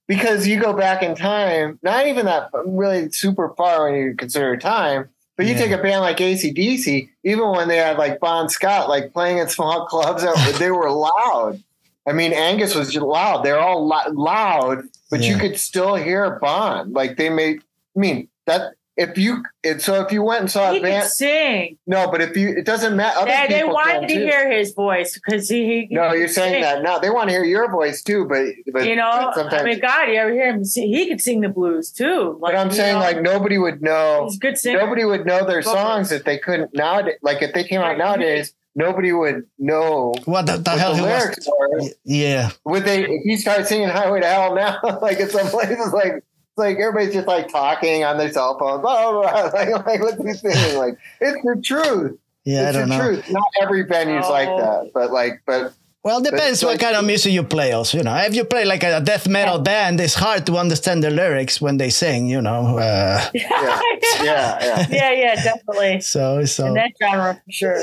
[0.09, 4.57] because you go back in time, not even that really super far when you consider
[4.57, 5.09] time.
[5.41, 5.59] But you Yeah.
[5.61, 9.49] take a band like ACDC, even when they had like Bon Scott, like playing in
[9.49, 10.23] small clubs,
[10.59, 11.63] they were loud.
[12.07, 13.43] I mean, Angus was just loud.
[13.43, 16.93] They're all lo- loud, but you could still hear Bon.
[16.93, 17.63] Like they made.
[17.97, 21.03] I mean that if you it, so if you went and saw he a band,
[21.03, 23.21] can sing no, but if you it doesn't matter.
[23.21, 24.21] Other they, they wanted to too.
[24.21, 26.63] hear his voice because he, he No, you're saying sing.
[26.63, 26.99] that now.
[26.99, 29.63] They want to hear your voice too, but but you know, sometimes.
[29.63, 30.65] I mean, God, you ever hear him?
[30.65, 30.89] Sing?
[30.89, 32.39] He could sing the blues too.
[32.41, 34.25] Like, but I'm saying know, like nobody would know.
[34.29, 34.81] he's a good singer.
[34.81, 35.75] Nobody would know their Vocals.
[35.83, 37.03] songs if they couldn't now.
[37.23, 41.03] Like if they came out nowadays, nobody would know what the, the what hell the
[41.03, 41.83] lyrics was?
[41.85, 41.89] were.
[42.05, 43.05] Yeah, Would they?
[43.05, 46.27] If you start singing "Highway to Hell" now, like in some places, like it's
[46.61, 48.83] like everybody's just like talking on their cell phones.
[48.83, 49.51] Blah, blah, blah.
[49.59, 50.79] Like, like what's he saying?
[50.79, 52.19] Like it's the truth.
[52.45, 53.01] yeah, it's the don't know.
[53.05, 53.29] truth.
[53.31, 54.59] Not every venue's like Oh.
[54.61, 57.73] that, but like, but Well, it depends what like- kind of music you play.
[57.73, 61.03] Also, you know, if you play like a death metal band, it's hard to understand
[61.05, 62.27] the lyrics when they sing.
[62.31, 63.81] You know, uh, yeah,
[64.23, 64.87] yeah, yeah.
[64.91, 66.01] yeah, yeah, definitely.
[66.01, 66.67] so so.
[66.69, 67.77] In that genre, for sure.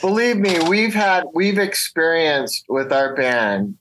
[0.00, 3.76] Believe me, we've had we've experienced with our band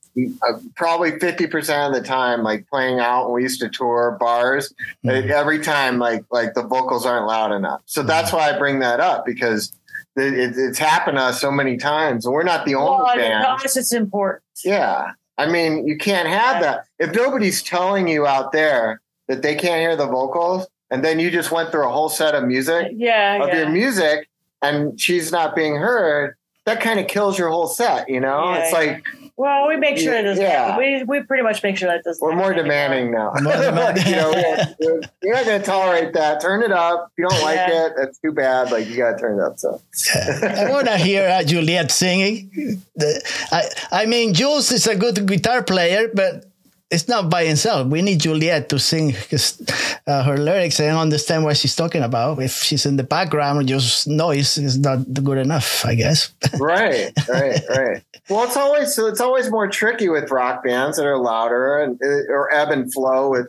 [0.75, 3.25] probably fifty percent of the time, like playing out.
[3.25, 4.73] When we used to tour bars.
[5.05, 5.29] Mhm.
[5.29, 7.81] uh, Every time, like like the vocals aren't loud enough.
[7.85, 9.71] So that's why I bring that up because
[10.15, 13.15] it, it, it's happened to us so many times, and we're not the only well,
[13.15, 13.43] band.
[13.43, 14.43] to us, it's important.
[14.63, 19.55] Yeah, I mean, you can't have that if nobody's telling you out there that they
[19.55, 22.89] can't hear the vocals, and then you just went through a whole set of music
[22.93, 23.57] Yeah, of yeah.
[23.61, 24.29] your music
[24.61, 26.35] and she's not being heard,
[26.65, 28.45] that kind of kills your whole set, you know?
[28.53, 28.77] Yeah, it's yeah.
[28.77, 30.77] like Well, we make sure that doesn't Yeah.
[30.77, 33.03] We, we pretty much make sure that doesn't we're more happen anymore.
[33.03, 33.33] demanding now.
[33.41, 34.05] More demanding.
[34.07, 34.31] you know,
[34.79, 36.39] we're, we're not going to tolerate that.
[36.39, 37.11] Turn it up.
[37.11, 37.87] If you don't like Yeah.
[37.87, 38.71] it, that's too bad.
[38.71, 39.59] Like you got to turn it up.
[39.59, 39.81] So
[40.15, 42.81] I want to hear uh, Juliet singing.
[42.95, 43.21] The-
[43.51, 46.45] I, I mean, Jules is a good guitar player, but
[46.91, 47.87] it's not by himself.
[47.87, 49.61] We need Juliet to sing his,
[50.05, 52.39] uh, her lyrics and understand what she's talking about.
[52.39, 56.31] If she's in the background, just noise is not good enough, I guess.
[56.59, 58.03] right, right, right.
[58.29, 61.99] Well, it's always so it's always more tricky with rock bands that are louder and
[62.29, 63.47] or ebb and flow with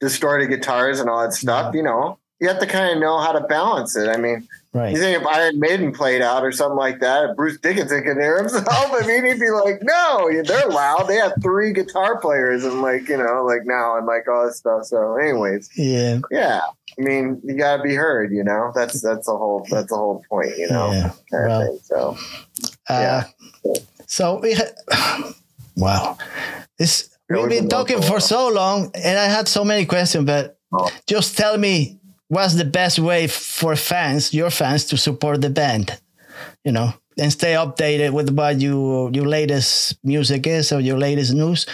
[0.00, 1.74] distorted guitars and all that stuff.
[1.74, 4.08] You know, you have to kind of know how to balance it.
[4.08, 4.46] I mean,
[4.76, 4.92] right.
[4.92, 8.16] You think if Iron Maiden played out or something like that, if Bruce Dickinson could
[8.18, 11.06] hear himself, I mean, he'd be like, no, they're loud.
[11.08, 14.58] They have three guitar players and like, you know, like now and like all this
[14.58, 14.84] stuff.
[14.84, 16.18] So anyways, Yeah.
[16.30, 16.60] yeah.
[16.98, 20.22] I mean, you gotta be heard, you know, that's, that's the whole, that's the whole
[20.30, 21.10] point, you know, Yeah.
[21.30, 21.78] kind Well, thing.
[21.82, 22.16] So
[22.88, 23.22] Uh,
[24.06, 25.32] So we ha-
[25.76, 26.16] wow,
[26.78, 30.24] this we've been talking for for so long, and I had so many questions.
[30.24, 30.88] But Oh.
[31.06, 31.98] just tell me,
[32.28, 35.98] what's the best way for fans, your fans, to support the band?
[36.64, 41.32] You know, and stay updated with what you your latest music is or your latest
[41.32, 41.66] news.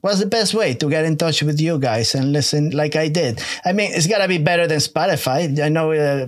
[0.00, 3.08] What's the best way to get in touch with you guys and listen like I
[3.08, 3.40] did?
[3.64, 5.60] I mean, it's gotta be better than Spotify.
[5.60, 5.92] I know.
[5.92, 6.26] Uh,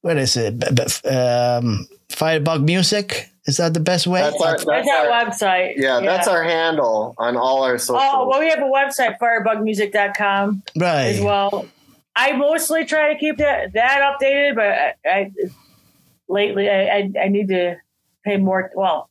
[0.00, 0.58] what is it?
[0.58, 4.20] B- b- Um, Firebug Music Is that the best way?
[4.22, 5.74] That's our, That's that's our our, website.
[5.76, 8.02] yeah, that's our handle on all our socials.
[8.12, 11.06] Oh, well, we have a website, firebugmusic.com right.
[11.06, 11.66] as well.
[12.14, 15.30] I mostly try to keep that that updated, but I, I
[16.28, 17.76] lately I, I I need to
[18.24, 18.70] pay more.
[18.74, 19.08] Well,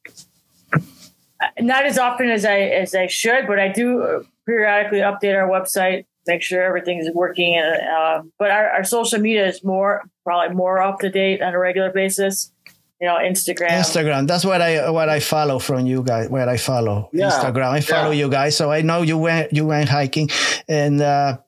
[1.59, 6.05] not as often as I as I should, but I do periodically update our website,
[6.27, 7.55] make sure everything's working.
[7.55, 11.53] And uh, but our, our social media is more probably more up to date on
[11.53, 12.51] a regular basis.
[12.99, 13.69] You know, Instagram.
[13.69, 14.27] Instagram.
[14.27, 16.29] That's what I what I follow from you guys.
[16.29, 17.71] Where I follow Yeah, Instagram.
[17.71, 18.25] I follow yeah.
[18.25, 20.29] you guys, so I know you went you went hiking,
[20.67, 21.39] and uh,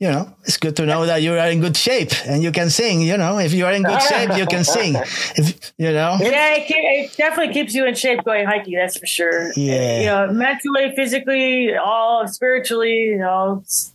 [0.00, 2.70] you know it's good to know that you are in good shape and you can
[2.70, 3.00] sing.
[3.00, 4.94] You know, if you are in good shape, you can sing.
[5.36, 8.74] If you know, Yeah, it, keep, it definitely keeps you in shape going hiking.
[8.74, 9.52] That's for sure.
[9.56, 10.00] Yeah.
[10.00, 13.94] you know, mentally, physically, all spiritually, you know, it's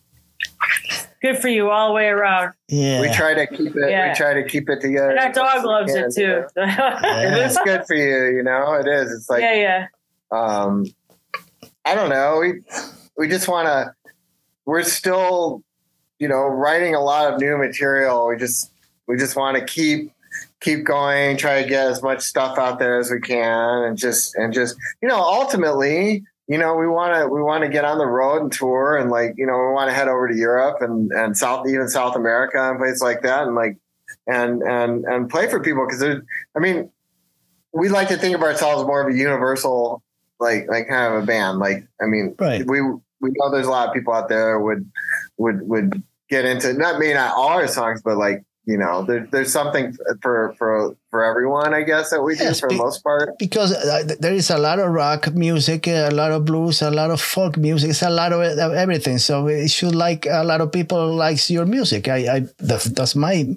[1.22, 2.54] good for you all the way around.
[2.68, 3.90] yeah, we try to keep it.
[3.90, 4.10] Yeah.
[4.10, 5.10] We try to keep it together.
[5.12, 6.22] And our dog loves can, it too.
[6.22, 7.00] you know?
[7.04, 8.74] It is good for you, you know.
[8.74, 9.12] It is.
[9.12, 9.88] It's like yeah, yeah.
[10.32, 10.86] um
[11.86, 12.62] i don't know we
[13.18, 13.94] we just want to
[14.66, 15.64] we're still
[16.20, 18.72] you know writing a lot of new material we just
[19.08, 20.12] we just want to keep
[20.62, 24.36] keep going try to get as much stuff out there as we can and just
[24.36, 27.98] and just you know ultimately you know we want to we want to get on
[27.98, 30.82] the road and tour and like you know we want to head over to europe
[30.82, 33.78] and and south even south america and places like that and like
[34.28, 36.04] and and and play for people because
[36.56, 36.90] i mean
[37.72, 40.04] we like to think of ourselves more of a universal
[40.40, 41.60] like like kind of a band.
[41.60, 42.66] Like I mean, Right.
[42.66, 44.90] we we know there's a lot of people out there would
[45.38, 49.26] would would get into not maybe not all our songs, but like you know, there,
[49.32, 53.04] there's something for for for everyone, I guess that we do Yes, for the most
[53.04, 53.30] part.
[53.40, 57.10] because uh, there is a lot of rock music, a lot of blues, a lot
[57.10, 59.18] of folk music, it's a lot of of everything.
[59.18, 62.08] So it should like a lot of people likes your music.
[62.08, 63.48] I, I that's, that's my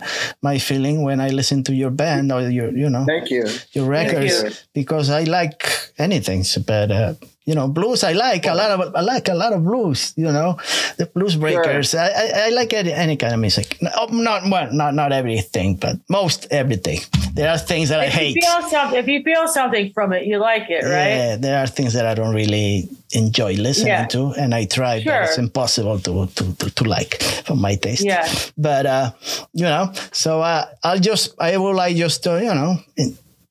[0.41, 3.45] my feeling when I listen to your band or your you know Thank you.
[3.73, 4.51] your records you.
[4.73, 5.69] because I like
[5.99, 6.43] anything.
[6.45, 9.53] So, But uh, you know, blues I like a lot of I like a lot
[9.53, 10.13] of blues.
[10.17, 10.57] You know,
[10.97, 11.95] the blues breakers.
[11.95, 13.79] I, I I like any, any kind of music.
[13.83, 17.01] No, Not well, not not everything, but most everything.
[17.35, 18.35] There are things that I hate.
[18.35, 21.09] feel something, if you feel something from it, you like it, right?
[21.17, 24.07] Yeah, there are things that I don't really enjoy listening Yeah.
[24.07, 25.23] to, and I try, but Sure.
[25.23, 28.05] it's impossible to, to, to, to like for my taste.
[28.05, 28.29] Yeah.
[28.57, 29.11] But uh,
[29.55, 32.77] you know, so uh, I'll just I will like just uh, you know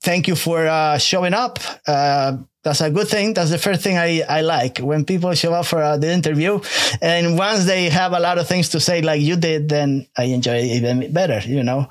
[0.02, 1.60] thank you for uh, showing up.
[1.88, 3.34] Uh, that's a good thing.
[3.34, 6.60] That's the first thing I, I like when people show up for uh, the interview.
[7.02, 10.26] And once they have a lot of things to say, like you did, then I
[10.26, 11.90] enjoy it even better, you know?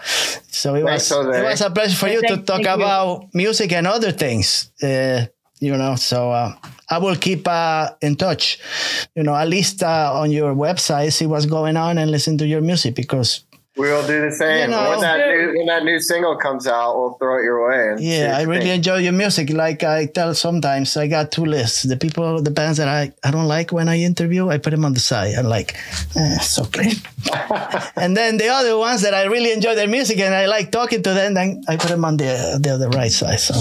[0.48, 1.40] So it was, Thanks, Jose.
[1.40, 2.72] it was a pleasure for you to talk thank you.
[2.72, 4.70] about music and other things.
[4.82, 5.26] Uh,
[5.60, 6.54] you know, so uh,
[6.88, 8.58] I will keep uh, in touch.
[9.14, 12.46] You know, at least uh, on your website, see what's going on and listen to
[12.46, 13.44] your music because
[13.76, 14.62] We'll do the same.
[14.70, 17.68] You know- when that new when that new single comes out, we'll throw it your
[17.68, 17.90] way.
[17.92, 18.76] And Yeah, I really think.
[18.78, 19.50] enjoy your music.
[19.50, 21.84] Like I tell sometimes, I got two lists.
[21.84, 24.84] The people, the bands that I, I don't like when I interview, I put them
[24.84, 25.34] on the side.
[25.38, 25.74] I'm like,
[26.16, 26.90] eh, it's okay.
[27.96, 31.02] and then the other ones that I really enjoy their music and I like talking
[31.02, 33.38] to them, then I put them on the the other right side.
[33.40, 33.54] So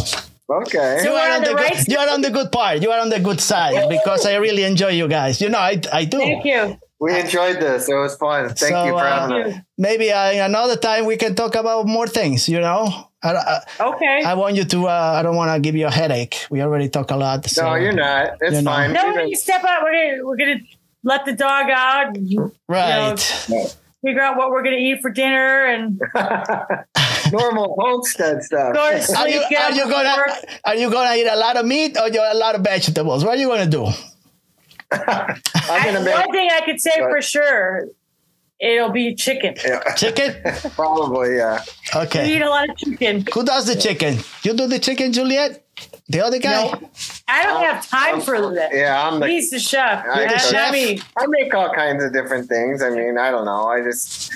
[0.51, 1.03] Okay.
[1.03, 2.81] you we're on on the the right good, you are on the good part.
[2.81, 5.39] You are on the good side because I really enjoy you guys.
[5.39, 6.17] You know, I I do.
[6.17, 6.77] Thank you.
[6.99, 7.87] We enjoyed this.
[7.89, 8.47] It was fun.
[8.49, 9.61] Thank So, you for uh, having Thank us.
[9.77, 12.49] Maybe uh, another time we can talk about more things.
[12.49, 12.89] You know,
[13.23, 14.23] I, I, Okay.
[14.25, 14.87] I want you to.
[14.87, 16.45] Uh, I don't want to give you a headache.
[16.49, 17.45] We already talk a lot.
[17.49, 17.63] So.
[17.63, 18.37] No, you're not.
[18.41, 18.71] It's you know.
[18.71, 18.93] fine.
[18.93, 19.83] no, Even- we step out.
[19.83, 20.59] We're gonna we're gonna
[21.03, 22.17] let the dog out.
[22.67, 23.17] Right.
[24.01, 25.99] Figure out what we're gonna eat for dinner and
[27.31, 28.73] normal homestead stuff.
[28.73, 30.45] go to Are you, are you gonna work.
[30.63, 33.25] are you gonna eat a lot of meat or a lot of vegetables?
[33.25, 33.87] What are you gonna do?
[34.91, 37.87] I'm I, gonna make one thing I could say Go for sure,
[38.59, 39.55] it'll be chicken.
[39.65, 40.35] yeah, Chicken?
[40.75, 41.63] probably yeah.
[41.95, 42.27] Okay.
[42.27, 43.25] We eat a lot of chicken.
[43.33, 44.17] Who does the chicken?
[44.43, 45.65] You do the chicken, Juliet?
[46.09, 46.63] The other guy?
[46.63, 46.89] No,
[47.27, 48.71] I don't um, have time for that.
[48.73, 49.27] Yeah, I'm the.
[49.27, 50.03] He's the chef.
[50.05, 50.39] I- man.
[50.39, 50.55] chef?
[50.55, 52.81] I mean, I make all kinds of different things.
[52.81, 53.67] I mean, I don't know.
[53.67, 54.31] I just,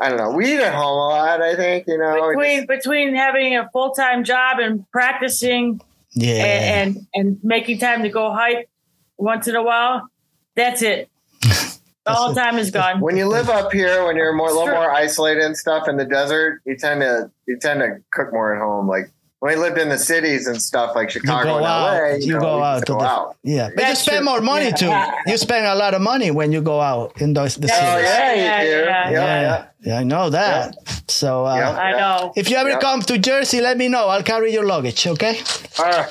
[0.00, 0.30] I don't know.
[0.32, 1.40] We eat at home a lot.
[1.40, 2.28] I think you know.
[2.28, 5.80] we between between having a full time job and practicing
[6.12, 6.44] Yeah.
[6.44, 8.68] and, and and making time to go hike
[9.16, 10.08] once in a while,
[10.54, 11.10] that's it.
[12.06, 13.00] All time is gone.
[13.00, 15.96] when you live up here, when you're more a little more isolated and stuff in
[15.96, 18.86] the desert, you tend to you tend to cook more at home.
[18.86, 19.10] Like
[19.44, 21.92] when we lived in the cities and stuff like you Chicago go and out.
[22.00, 22.86] LA, You know, go we out.
[22.86, 23.36] To go the, out.
[23.42, 23.68] Yeah.
[23.76, 24.24] But you spend true.
[24.24, 24.90] more money too.
[25.26, 28.08] You spend a lot of money when you go out in those the Oh cities.
[28.08, 29.40] yeah, Yeah, yeah, Yeah, yeah.
[29.42, 29.64] yeah.
[29.86, 30.76] Yeah, I know that.
[31.08, 31.76] So uh, Yeah.
[31.76, 32.32] I know.
[32.36, 32.78] if you ever Yeah.
[32.78, 34.08] come to Jersey, let me know.
[34.08, 35.34] I'll carry your luggage, okay?
[35.78, 36.08] All right.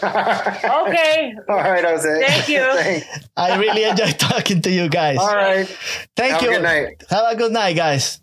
[0.85, 1.33] Okay.
[1.49, 2.13] All right, Jose.
[2.27, 2.61] Thank you.
[3.35, 5.17] I really enjoy talking to you guys.
[5.17, 5.65] All right.
[6.15, 6.51] Thank Have a you.
[6.51, 7.03] good night.
[7.09, 8.19] Have a good night, guys.